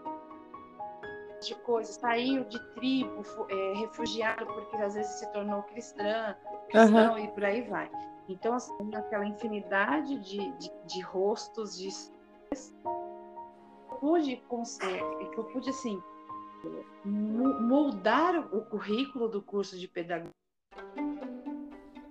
de 1.41 1.55
coisas, 1.57 1.97
saiu 1.97 2.45
de 2.45 2.59
tribo, 2.75 3.23
é, 3.51 3.75
refugiado 3.75 4.47
porque 4.47 4.77
às 4.77 4.95
vezes 4.95 5.13
se 5.13 5.31
tornou 5.33 5.63
cristã, 5.65 6.35
cristão 6.71 7.13
uhum. 7.13 7.19
e 7.19 7.29
por 7.29 7.45
aí 7.45 7.63
vai. 7.63 7.91
Então, 8.31 8.55
assim, 8.55 8.73
aquela 8.95 9.27
infinidade 9.27 10.19
de, 10.21 10.53
de, 10.53 10.73
de 10.87 11.01
rostos, 11.03 11.77
de 11.77 11.91
pude 14.05 14.37
que 14.37 15.39
eu 15.39 15.45
pude 15.45 15.71
assim 15.71 16.03
moldar 17.03 18.55
o 18.55 18.61
currículo 18.67 19.31
do 19.31 19.41
curso 19.41 19.79
de 19.79 19.89
pedagogia 19.89 20.31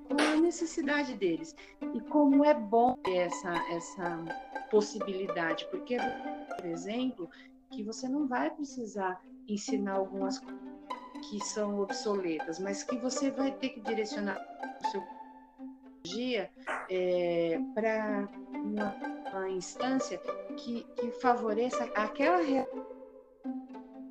com 0.08 0.20
a 0.20 0.36
necessidade 0.42 1.14
deles. 1.14 1.56
E 1.94 2.02
como 2.02 2.44
é 2.44 2.54
bom 2.56 2.98
essa 3.06 3.54
essa 3.72 4.26
possibilidade 4.72 5.68
porque 5.70 5.98
por 6.56 6.66
exemplo 6.66 7.30
que 7.70 7.84
você 7.84 8.10
não 8.10 8.28
vai 8.28 8.50
precisar 8.50 9.22
ensinar 9.48 9.94
algumas 9.94 10.40
coisas 10.40 10.64
que 11.30 11.40
são 11.42 11.80
obsoletas 11.80 12.58
mas 12.58 12.84
que 12.84 12.98
você 12.98 13.30
vai 13.30 13.52
ter 13.52 13.70
que 13.70 13.82
direcionar 13.82 14.40
o 14.84 14.88
seu 14.90 15.04
dia 16.04 16.50
é, 16.90 17.60
para 17.76 18.28
uma, 18.52 19.13
uma, 19.34 19.50
instância 19.50 20.20
que, 20.58 20.84
que 20.96 21.12
favoreça 21.22 21.84
aquela 21.96 22.42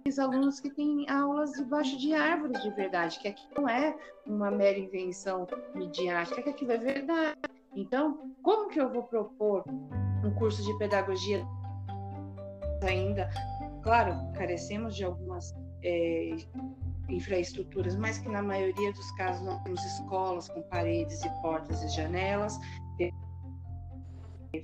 os 0.06 0.18
alunos 0.18 0.60
que 0.60 0.68
têm 0.68 1.08
aulas 1.08 1.52
debaixo 1.52 1.96
de 1.98 2.12
árvores 2.12 2.60
de 2.62 2.70
verdade, 2.70 3.18
que 3.20 3.28
aqui 3.28 3.46
não 3.56 3.68
é 3.68 3.96
uma 4.26 4.50
mera 4.50 4.78
invenção 4.78 5.46
midiática, 5.74 6.42
que 6.42 6.50
aquilo 6.50 6.72
é 6.72 6.78
verdade. 6.78 7.38
Então, 7.74 8.32
como 8.42 8.68
que 8.68 8.80
eu 8.80 8.92
vou 8.92 9.04
propor 9.04 9.64
um 10.24 10.30
curso 10.34 10.62
de 10.62 10.76
pedagogia 10.78 11.46
ainda? 12.82 13.30
Claro, 13.82 14.14
carecemos 14.34 14.96
de 14.96 15.04
algumas 15.04 15.54
é, 15.82 16.36
infraestruturas, 17.08 17.96
mas 17.96 18.18
que 18.18 18.28
na 18.28 18.42
maioria 18.42 18.92
dos 18.92 19.10
casos 19.12 19.44
nós 19.46 19.62
temos 19.62 19.82
escolas 19.84 20.48
com 20.48 20.62
paredes 20.62 21.24
e 21.24 21.30
portas 21.40 21.82
e 21.82 21.88
janelas. 21.88 22.58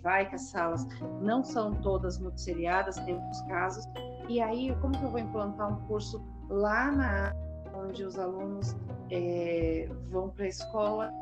Vai 0.03 0.29
que 0.29 0.35
as 0.35 0.43
salas 0.43 0.87
não 1.21 1.43
são 1.43 1.75
todas 1.81 2.19
multisseriadas, 2.19 2.97
temos 3.01 3.41
casos. 3.43 3.85
E 4.29 4.41
aí, 4.41 4.77
como 4.81 4.97
que 4.99 5.03
eu 5.03 5.11
vou 5.11 5.19
implantar 5.19 5.73
um 5.73 5.87
curso 5.87 6.23
lá 6.51 6.93
na 6.93 7.33
onde 7.75 8.05
os 8.05 8.19
alunos 8.19 8.75
é, 9.11 9.89
vão 10.11 10.31
para 10.31 10.45
a 10.45 10.49
escola, 10.49 11.13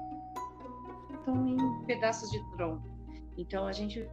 estão 1.14 1.46
em 1.46 1.84
pedaços 1.86 2.30
de 2.30 2.42
tronco. 2.56 2.82
Então 3.36 3.66
a 3.66 3.72
gente, 3.72 4.08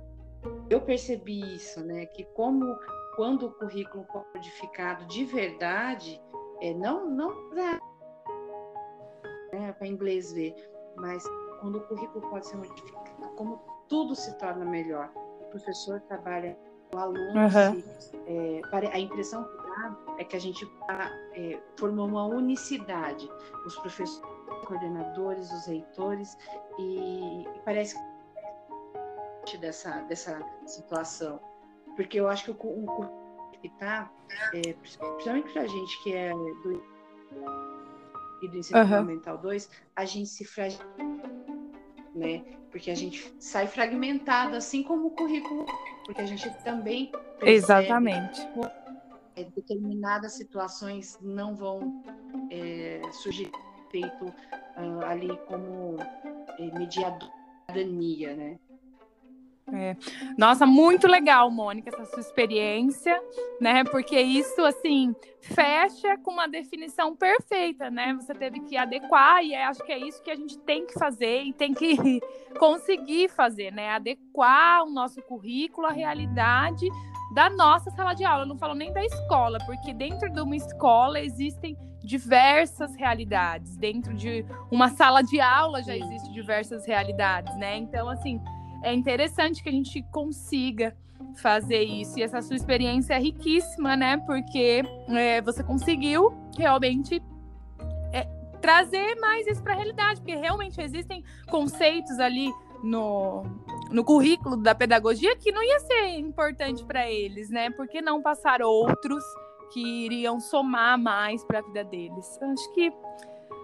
eu 0.69 0.81
percebi 0.81 1.55
isso, 1.55 1.83
né? 1.83 2.05
Que 2.07 2.25
como 2.35 2.77
quando 3.15 3.47
o 3.47 3.51
currículo 3.51 4.05
codificado 4.05 5.05
de 5.05 5.25
verdade, 5.25 6.21
é, 6.61 6.73
não, 6.73 7.09
não 7.09 7.49
para 7.49 7.79
né, 9.53 9.75
inglês 9.83 10.33
ver, 10.33 10.55
mas 10.97 11.23
quando 11.61 11.77
o 11.77 11.81
currículo 11.81 12.29
pode 12.29 12.47
ser 12.47 12.57
modificado, 12.57 13.29
como 13.35 13.61
tudo 13.93 14.15
se 14.15 14.33
torna 14.39 14.65
melhor. 14.65 15.11
O 15.15 15.45
professor 15.51 16.01
trabalha 16.01 16.57
o 16.91 16.97
aluno, 16.97 17.41
uhum. 17.41 17.83
é, 18.25 18.61
a 18.91 18.99
impressão 18.99 19.43
que 19.43 19.57
dá 19.57 19.95
é 20.17 20.23
que 20.23 20.35
a 20.35 20.39
gente 20.39 20.65
tá, 20.87 21.11
é, 21.35 21.59
formou 21.77 22.07
uma 22.07 22.25
unicidade. 22.25 23.29
Os 23.67 23.77
professores, 23.77 24.19
os 24.49 24.67
coordenadores, 24.67 25.51
os 25.51 25.67
reitores, 25.67 26.35
e, 26.79 27.43
e 27.43 27.61
parece 27.63 27.95
que 29.45 29.59
dessa, 29.59 30.01
dessa 30.09 30.43
situação. 30.65 31.39
Porque 31.95 32.19
eu 32.19 32.27
acho 32.27 32.45
que 32.45 32.67
o, 32.67 32.85
o 32.85 33.09
que 33.61 33.69
tá, 33.77 34.11
é, 34.55 34.73
principalmente 34.73 35.53
para 35.53 35.61
a 35.61 35.67
gente 35.67 36.03
que 36.03 36.15
é 36.15 36.31
do, 36.31 36.83
e 38.41 38.47
do 38.47 38.57
ensino 38.57 38.79
uhum. 38.79 38.87
fundamental 38.87 39.37
2, 39.37 39.69
a 39.95 40.03
gente 40.03 40.29
se 40.29 40.45
fragiliza, 40.45 41.12
né? 42.15 42.43
Porque 42.71 42.89
a 42.89 42.95
gente 42.95 43.33
sai 43.39 43.67
fragmentado, 43.67 44.55
assim 44.55 44.83
como 44.83 45.07
o 45.07 45.11
currículo, 45.11 45.65
porque 46.05 46.21
a 46.21 46.25
gente 46.25 46.49
também 46.63 47.11
Exatamente. 47.41 48.41
É, 49.35 49.43
determinadas 49.45 50.33
situações 50.33 51.17
não 51.21 51.55
vão 51.55 52.03
é, 52.51 53.01
surgir 53.11 53.51
feito 53.89 54.25
uh, 54.25 55.05
ali 55.05 55.35
como 55.47 55.97
é, 55.99 56.77
mediadania, 56.77 58.35
né? 58.35 58.59
É. 59.71 59.95
Nossa, 60.37 60.65
muito 60.65 61.07
legal, 61.07 61.49
Mônica, 61.49 61.89
essa 61.89 62.05
sua 62.05 62.19
experiência, 62.19 63.17
né? 63.61 63.83
Porque 63.85 64.19
isso, 64.19 64.61
assim, 64.65 65.15
fecha 65.39 66.17
com 66.17 66.31
uma 66.31 66.47
definição 66.47 67.15
perfeita, 67.15 67.89
né? 67.89 68.13
Você 68.13 68.33
teve 68.33 68.59
que 68.61 68.75
adequar, 68.75 69.43
e 69.43 69.53
é, 69.53 69.65
acho 69.65 69.83
que 69.83 69.91
é 69.91 69.97
isso 69.97 70.21
que 70.21 70.31
a 70.31 70.35
gente 70.35 70.57
tem 70.59 70.85
que 70.85 70.93
fazer 70.93 71.43
e 71.43 71.53
tem 71.53 71.73
que 71.73 71.95
conseguir 72.59 73.29
fazer, 73.29 73.71
né? 73.71 73.89
Adequar 73.91 74.83
o 74.83 74.89
nosso 74.89 75.21
currículo 75.21 75.87
à 75.87 75.91
realidade 75.91 76.85
da 77.33 77.49
nossa 77.49 77.89
sala 77.91 78.13
de 78.13 78.25
aula. 78.25 78.43
Eu 78.43 78.47
não 78.47 78.57
falo 78.57 78.75
nem 78.75 78.91
da 78.91 79.03
escola, 79.03 79.57
porque 79.65 79.93
dentro 79.93 80.29
de 80.29 80.41
uma 80.41 80.55
escola 80.55 81.19
existem 81.21 81.77
diversas 82.03 82.95
realidades. 82.95 83.77
Dentro 83.77 84.13
de 84.13 84.45
uma 84.69 84.89
sala 84.89 85.23
de 85.23 85.39
aula 85.39 85.81
já 85.81 85.95
existem 85.95 86.31
diversas 86.33 86.85
realidades, 86.85 87.55
né? 87.57 87.77
Então, 87.77 88.09
assim 88.09 88.41
é 88.83 88.93
interessante 88.93 89.63
que 89.63 89.69
a 89.69 89.71
gente 89.71 90.03
consiga 90.11 90.95
fazer 91.37 91.81
isso. 91.81 92.19
E 92.19 92.23
essa 92.23 92.41
sua 92.41 92.55
experiência 92.55 93.13
é 93.13 93.19
riquíssima, 93.19 93.95
né? 93.95 94.17
Porque 94.17 94.83
é, 95.09 95.41
você 95.41 95.63
conseguiu 95.63 96.33
realmente 96.57 97.21
é, 98.11 98.27
trazer 98.61 99.15
mais 99.15 99.47
isso 99.47 99.63
para 99.63 99.73
a 99.73 99.75
realidade, 99.75 100.19
porque 100.19 100.35
realmente 100.35 100.81
existem 100.81 101.23
conceitos 101.49 102.19
ali 102.19 102.51
no, 102.83 103.43
no 103.89 104.03
currículo 104.03 104.57
da 104.57 104.75
pedagogia 104.75 105.35
que 105.37 105.51
não 105.51 105.63
ia 105.63 105.79
ser 105.79 106.19
importante 106.19 106.83
para 106.83 107.09
eles, 107.09 107.49
né? 107.49 107.69
Porque 107.71 108.01
não 108.01 108.21
passar 108.21 108.61
outros 108.61 109.23
que 109.71 110.05
iriam 110.05 110.39
somar 110.39 110.99
mais 110.99 111.43
para 111.43 111.59
a 111.59 111.61
vida 111.61 111.83
deles. 111.83 112.37
Acho 112.41 112.73
que 112.73 112.91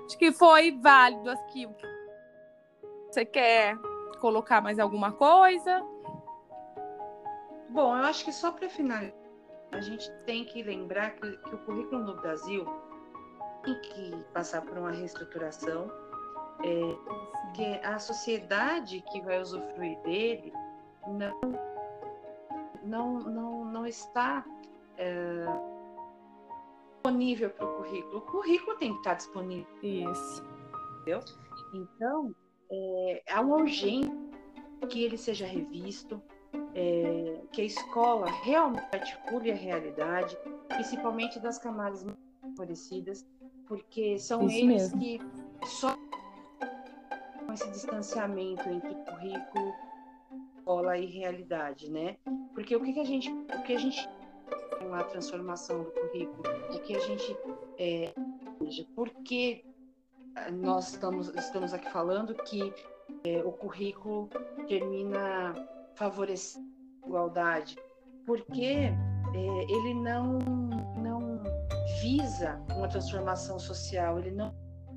acho 0.06 0.18
que 0.18 0.32
foi 0.32 0.72
válido 0.72 1.30
aqui. 1.30 1.68
Você 3.12 3.26
quer 3.26 3.78
colocar 4.20 4.62
mais 4.62 4.80
alguma 4.80 5.12
coisa? 5.12 5.84
Bom, 7.70 7.96
eu 7.98 8.04
acho 8.04 8.26
que 8.26 8.32
só 8.32 8.52
para 8.52 8.70
finalizar, 8.70 9.14
a 9.72 9.82
gente 9.82 10.10
tem 10.26 10.46
que 10.46 10.64
lembrar 10.64 11.12
que, 11.12 11.38
que, 11.38 11.56
o 11.56 11.58
currículo 11.60 12.04
no 12.04 12.16
Brasil 12.16 12.66
tem 13.64 13.80
que 13.82 14.24
passar 14.34 14.62
por 14.62 14.78
uma 14.78 14.92
reestruturação, 14.92 15.92
é, 16.64 17.54
que 17.54 17.86
a 17.86 18.00
sociedade 18.00 19.04
que 19.12 19.22
vai 19.22 19.40
usufruir 19.40 20.00
dele 20.02 20.52
não, 21.08 21.40
não, 22.84 23.20
não, 23.20 23.66
não 23.66 23.86
está 23.86 24.44
é, 24.98 25.46
disponível 26.96 27.50
para 27.52 27.66
o 27.66 27.78
currículo. 27.78 28.18
O 28.18 28.22
currículo 28.22 28.78
tem 28.78 28.92
que 28.92 28.98
estar 28.98 29.14
disponível. 29.16 29.68
Isso. 29.84 30.44
Entendeu? 31.02 31.20
Então, 31.74 32.36
é, 32.72 33.24
há 33.30 33.42
uma 33.42 33.58
urgência 33.58 34.12
que 34.90 35.04
ele 35.04 35.18
seja 35.18 35.46
revisto, 35.46 36.22
é, 36.74 37.42
que 37.52 37.62
a 37.62 37.66
escola 37.66 38.30
realmente 38.44 38.88
articule 38.94 39.52
a 39.52 39.56
realidade, 39.56 40.38
principalmente 40.68 41.40
das 41.40 41.58
camadas 41.58 42.04
mais 42.04 42.18
favorecidas, 42.42 43.26
porque 43.68 44.18
são 44.18 44.46
Isso 44.48 44.58
eles 44.58 44.94
mesmo. 44.94 45.00
que 45.00 45.20
só 45.68 45.96
com 47.46 47.54
esse 47.54 47.70
distanciamento 47.72 48.68
entre 48.70 48.96
currículo, 48.96 49.74
escola 50.58 50.98
e 50.98 51.06
realidade, 51.06 51.90
né? 51.90 52.18
Porque 52.54 52.76
o 52.76 52.84
que, 52.84 52.94
que 52.94 53.00
a 53.00 53.06
gente, 53.06 53.32
o 53.32 53.64
que 53.64 53.74
a 53.74 53.80
gente 53.80 54.08
com 54.78 54.94
a 54.94 55.04
transformação 55.04 55.84
do 55.84 55.92
currículo, 55.92 56.44
o 56.74 56.80
que 56.80 56.96
a 56.96 57.00
gente 57.00 57.36
é, 57.78 58.14
porque 58.96 59.64
nós 60.52 60.90
estamos, 60.90 61.30
estamos 61.36 61.74
aqui 61.74 61.90
falando 61.92 62.34
que 62.34 62.74
é, 63.24 63.44
o 63.44 63.52
currículo 63.52 64.30
termina 64.68 65.54
favorecendo 65.96 66.66
a 67.04 67.08
igualdade, 67.08 67.78
porque 68.26 68.92
é, 69.34 69.64
ele 69.70 69.94
não, 69.96 70.40
não 70.98 71.42
visa 72.02 72.62
uma 72.76 72.88
transformação 72.88 73.60
social, 73.60 74.20
ele 74.20 74.32
não 74.32 74.54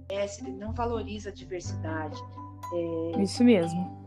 ele 0.08 0.52
não 0.52 0.74
valoriza 0.74 1.30
a 1.30 1.32
diversidade. 1.32 2.20
É, 2.74 3.22
Isso 3.22 3.42
mesmo. 3.42 4.02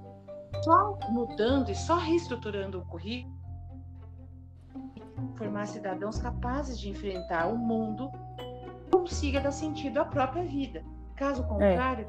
Só 0.63 0.99
mudando 1.09 1.69
e 1.71 1.75
só 1.75 1.95
reestruturando 1.95 2.79
o 2.79 2.85
currículo, 2.85 3.35
formar 5.35 5.65
cidadãos 5.65 6.19
capazes 6.19 6.79
de 6.79 6.89
enfrentar 6.89 7.47
o 7.47 7.57
mundo 7.57 8.11
consiga 8.91 9.41
dar 9.41 9.51
sentido 9.51 9.99
à 9.99 10.05
própria 10.05 10.43
vida. 10.43 10.83
Caso 11.15 11.43
é. 11.43 11.47
contrário, 11.47 12.07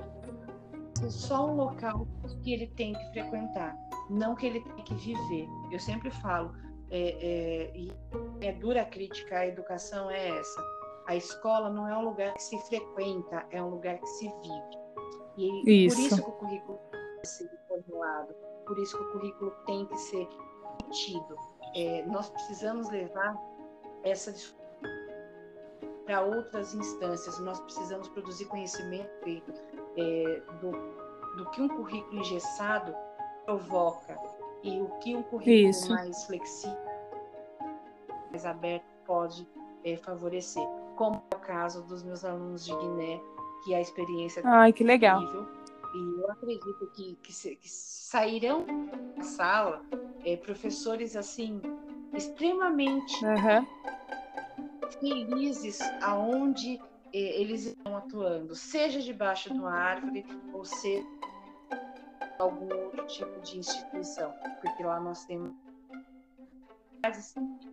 é. 1.02 1.08
só 1.08 1.46
um 1.46 1.56
local 1.56 2.06
que 2.42 2.52
ele 2.52 2.66
tem 2.68 2.92
que 2.92 3.12
frequentar, 3.12 3.76
não 4.10 4.34
que 4.34 4.46
ele 4.46 4.60
tem 4.60 4.84
que 4.84 4.94
viver. 4.94 5.48
Eu 5.70 5.78
sempre 5.78 6.10
falo, 6.10 6.52
é, 6.90 7.08
é, 7.20 7.76
e 7.76 7.92
é 8.40 8.52
dura 8.52 8.84
crítica 8.84 9.38
à 9.38 9.46
educação 9.46 10.10
é 10.10 10.38
essa. 10.38 10.76
A 11.06 11.14
escola 11.14 11.70
não 11.70 11.88
é 11.88 11.96
um 11.96 12.04
lugar 12.04 12.34
que 12.34 12.42
se 12.42 12.58
frequenta, 12.66 13.46
é 13.50 13.62
um 13.62 13.70
lugar 13.70 13.98
que 13.98 14.06
se 14.06 14.28
vive. 14.42 14.86
E 15.36 15.86
isso. 15.86 15.96
por 15.96 16.06
isso 16.06 16.22
que 16.22 16.30
o 16.30 16.32
currículo 16.32 16.78
tem 16.90 17.20
que 17.20 17.28
ser 17.28 17.50
formulado, 17.68 18.34
por 18.66 18.78
isso 18.78 18.96
que 18.96 19.04
o 19.04 19.12
currículo 19.12 19.50
tem 19.66 19.86
que 19.86 19.96
ser 19.98 20.28
tido. 20.90 21.36
É, 21.74 22.04
nós 22.06 22.30
precisamos 22.30 22.88
levar 22.90 23.36
essa 24.02 24.32
para 26.06 26.22
outras 26.22 26.74
instâncias. 26.74 27.38
Nós 27.40 27.60
precisamos 27.60 28.08
produzir 28.08 28.46
conhecimento 28.46 29.10
é, 29.96 30.42
do, 30.60 30.70
do 31.36 31.50
que 31.50 31.60
um 31.60 31.68
currículo 31.68 32.20
engessado 32.20 32.94
provoca 33.44 34.16
e 34.62 34.80
o 34.80 34.88
que 35.00 35.14
um 35.14 35.22
currículo 35.22 35.70
Isso. 35.70 35.90
mais 35.90 36.24
flexível, 36.24 36.76
mais 38.30 38.46
aberto 38.46 38.84
pode 39.04 39.46
é, 39.84 39.96
favorecer, 39.96 40.66
como 40.96 41.22
é 41.30 41.36
o 41.36 41.40
caso 41.40 41.82
dos 41.82 42.02
meus 42.02 42.24
alunos 42.24 42.64
de 42.64 42.74
Guiné, 42.74 43.20
que 43.64 43.74
a 43.74 43.80
experiência 43.80 44.42
Ai, 44.44 44.72
que 44.72 44.82
legal. 44.82 45.22
Incrível, 45.22 45.46
e 45.94 46.20
eu 46.20 46.30
acredito 46.30 46.90
que, 46.94 47.18
que, 47.22 47.56
que 47.56 47.68
sairão 47.68 48.66
da 49.16 49.22
sala 49.22 49.82
é, 50.24 50.36
professores 50.36 51.16
assim 51.16 51.60
extremamente 52.12 53.24
uhum. 53.24 53.66
Felizes 55.00 55.78
aonde 56.02 56.80
é, 57.12 57.40
eles 57.40 57.66
estão 57.66 57.96
atuando, 57.96 58.54
seja 58.54 59.00
debaixo 59.00 59.52
de 59.52 59.58
uma 59.58 59.72
árvore 59.72 60.24
ou 60.52 60.64
seja 60.64 61.06
algum 62.38 62.72
outro 62.74 63.06
tipo 63.06 63.40
de 63.40 63.58
instituição, 63.58 64.32
porque 64.60 64.82
lá 64.82 65.00
nós 65.00 65.24
temos 65.24 65.54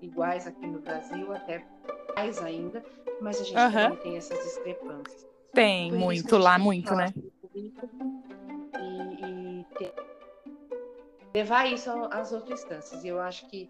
iguais 0.02 0.48
aqui 0.48 0.68
no 0.68 0.80
Brasil, 0.80 1.34
até 1.34 1.66
mais 2.16 2.42
ainda, 2.42 2.84
mas 3.20 3.42
a 3.42 3.44
gente 3.44 3.58
uhum. 3.58 3.72
também 3.72 3.98
tem 3.98 4.18
essas 4.18 4.38
discrepâncias. 4.44 5.28
Tem 5.54 5.90
Por 5.90 6.00
muito 6.00 6.38
lá, 6.38 6.58
muito, 6.58 6.96
né? 6.96 7.14
E, 7.56 7.74
e 8.80 9.66
ter, 9.78 9.94
levar 11.34 11.66
isso 11.66 11.90
às 12.12 12.32
outras 12.32 12.62
instâncias. 12.62 13.04
E 13.04 13.08
eu 13.08 13.20
acho 13.20 13.48
que 13.48 13.70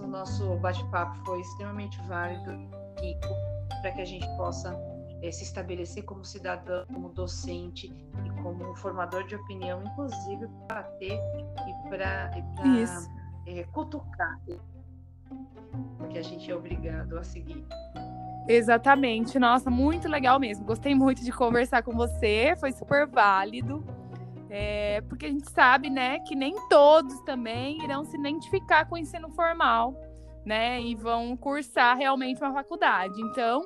o 0.00 0.06
nosso 0.06 0.56
bate-papo 0.56 1.16
foi 1.24 1.40
extremamente 1.40 2.00
válido 2.02 2.52
e 3.02 3.16
para 3.80 3.92
que 3.92 4.00
a 4.00 4.04
gente 4.04 4.26
possa 4.36 4.76
é, 5.22 5.30
se 5.30 5.44
estabelecer 5.44 6.04
como 6.04 6.24
cidadão, 6.24 6.86
como 6.86 7.08
docente 7.10 7.86
e 8.24 8.42
como 8.42 8.74
formador 8.76 9.24
de 9.24 9.34
opinião, 9.34 9.82
inclusive 9.84 10.48
para 10.66 10.82
ter 10.82 11.14
e 11.14 11.88
para 11.88 12.30
é, 13.46 13.64
cutucar 13.72 14.38
que 16.10 16.18
a 16.18 16.22
gente 16.22 16.50
é 16.50 16.54
obrigado 16.54 17.18
a 17.18 17.22
seguir. 17.22 17.64
Exatamente, 18.48 19.38
nossa, 19.38 19.70
muito 19.70 20.08
legal 20.08 20.40
mesmo. 20.40 20.64
Gostei 20.64 20.94
muito 20.94 21.22
de 21.22 21.30
conversar 21.30 21.82
com 21.82 21.92
você, 21.92 22.56
foi 22.58 22.72
super 22.72 23.06
válido. 23.06 23.84
É, 24.50 25.02
porque 25.02 25.26
a 25.26 25.28
gente 25.28 25.50
sabe, 25.50 25.90
né, 25.90 26.20
que 26.20 26.34
nem 26.34 26.54
todos 26.68 27.20
também 27.20 27.82
irão 27.84 28.04
se 28.04 28.16
identificar 28.16 28.86
com 28.86 28.94
o 28.94 28.98
ensino 28.98 29.28
formal, 29.30 29.94
né, 30.44 30.80
e 30.80 30.94
vão 30.94 31.36
cursar 31.36 31.96
realmente 31.96 32.40
uma 32.42 32.52
faculdade. 32.52 33.20
Então, 33.20 33.62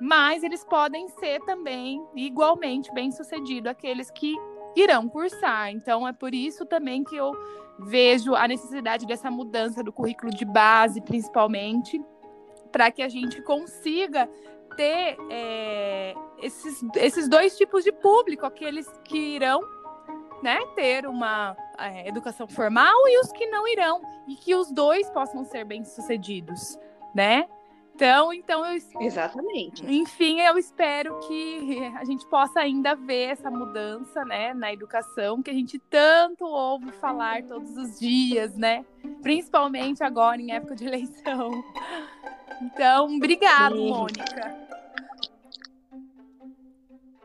mas 0.00 0.42
eles 0.42 0.64
podem 0.64 1.08
ser 1.08 1.40
também 1.40 2.04
igualmente 2.14 2.92
bem-sucedidos 2.92 3.70
aqueles 3.70 4.10
que 4.10 4.36
irão 4.76 5.08
cursar. 5.08 5.70
Então 5.70 6.06
é 6.06 6.12
por 6.12 6.34
isso 6.34 6.64
também 6.64 7.04
que 7.04 7.16
eu 7.16 7.32
vejo 7.78 8.34
a 8.34 8.46
necessidade 8.46 9.06
dessa 9.06 9.30
mudança 9.30 9.82
do 9.82 9.92
currículo 9.92 10.30
de 10.32 10.44
base, 10.44 11.00
principalmente, 11.00 12.00
para 12.70 12.90
que 12.90 13.02
a 13.02 13.08
gente 13.08 13.42
consiga 13.42 14.28
ter 14.76 15.16
é, 15.30 16.14
esses, 16.40 16.82
esses 16.96 17.28
dois 17.28 17.56
tipos 17.56 17.84
de 17.84 17.92
público, 17.92 18.46
aqueles 18.46 18.88
que 19.04 19.18
irão 19.18 19.60
né, 20.42 20.60
ter 20.74 21.06
uma 21.06 21.56
é, 21.78 22.08
educação 22.08 22.46
formal 22.48 22.94
e 23.08 23.20
os 23.20 23.32
que 23.32 23.46
não 23.46 23.66
irão, 23.66 24.02
e 24.26 24.34
que 24.34 24.54
os 24.54 24.70
dois 24.72 25.08
possam 25.10 25.44
ser 25.44 25.64
bem-sucedidos, 25.64 26.78
né? 27.14 27.46
Então, 27.94 28.32
então 28.32 28.64
eu, 28.64 28.80
exatamente. 29.00 29.84
Enfim, 29.86 30.40
eu 30.40 30.56
espero 30.56 31.18
que 31.20 31.78
a 31.94 32.04
gente 32.04 32.26
possa 32.26 32.60
ainda 32.60 32.96
ver 32.96 33.30
essa 33.30 33.50
mudança, 33.50 34.24
né, 34.24 34.54
na 34.54 34.72
educação 34.72 35.42
que 35.42 35.50
a 35.50 35.54
gente 35.54 35.78
tanto 35.78 36.44
ouve 36.44 36.90
falar 36.92 37.42
todos 37.42 37.76
os 37.76 38.00
dias, 38.00 38.56
né? 38.56 38.84
Principalmente 39.20 40.02
agora 40.02 40.40
em 40.40 40.52
época 40.52 40.74
de 40.74 40.86
eleição. 40.86 41.50
Então, 42.62 43.16
obrigado, 43.16 43.76
Sim. 43.76 43.90
Mônica. 43.90 44.71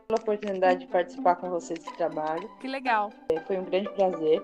Pela 0.08 0.20
oportunidade 0.20 0.80
de 0.80 0.86
participar 0.86 1.36
com 1.36 1.50
você 1.50 1.74
desse 1.74 1.94
trabalho. 1.94 2.48
Que 2.60 2.66
legal. 2.66 3.12
É, 3.30 3.38
foi 3.40 3.58
um 3.58 3.64
grande 3.64 3.90
prazer. 3.90 4.42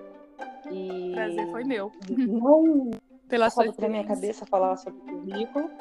E 0.71 1.11
prazer 1.15 1.49
foi 1.49 1.63
meu. 1.63 1.91
Não 2.07 2.91
pela 3.27 3.49
sua 3.49 3.73
para 3.73 3.89
minha 3.89 4.05
cabeça 4.05 4.45
falar 4.45 4.77
sobre 4.77 4.99
o 4.99 5.05
currículo 5.05 5.71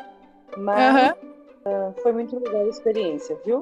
mas 0.57 1.13
uhum. 1.13 1.91
uh, 1.91 2.03
foi 2.03 2.13
muito 2.13 2.35
legal 2.39 2.63
a 2.63 2.69
experiência, 2.69 3.39
viu? 3.45 3.61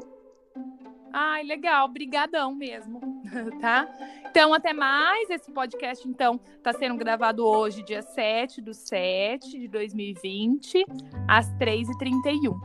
Ai, 1.12 1.42
legal, 1.42 1.88
brigadão 1.88 2.54
mesmo, 2.54 3.00
tá? 3.60 3.88
Então, 4.30 4.54
até 4.54 4.72
mais. 4.72 5.28
Esse 5.28 5.50
podcast, 5.50 6.08
então, 6.08 6.38
está 6.56 6.72
sendo 6.72 6.96
gravado 6.96 7.44
hoje, 7.44 7.82
dia 7.82 8.00
7 8.00 8.60
do 8.62 8.72
7 8.72 9.58
de 9.58 9.66
2020, 9.66 10.84
às 11.28 11.50
3h31. 11.54 12.58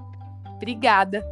Obrigada. 0.55 1.23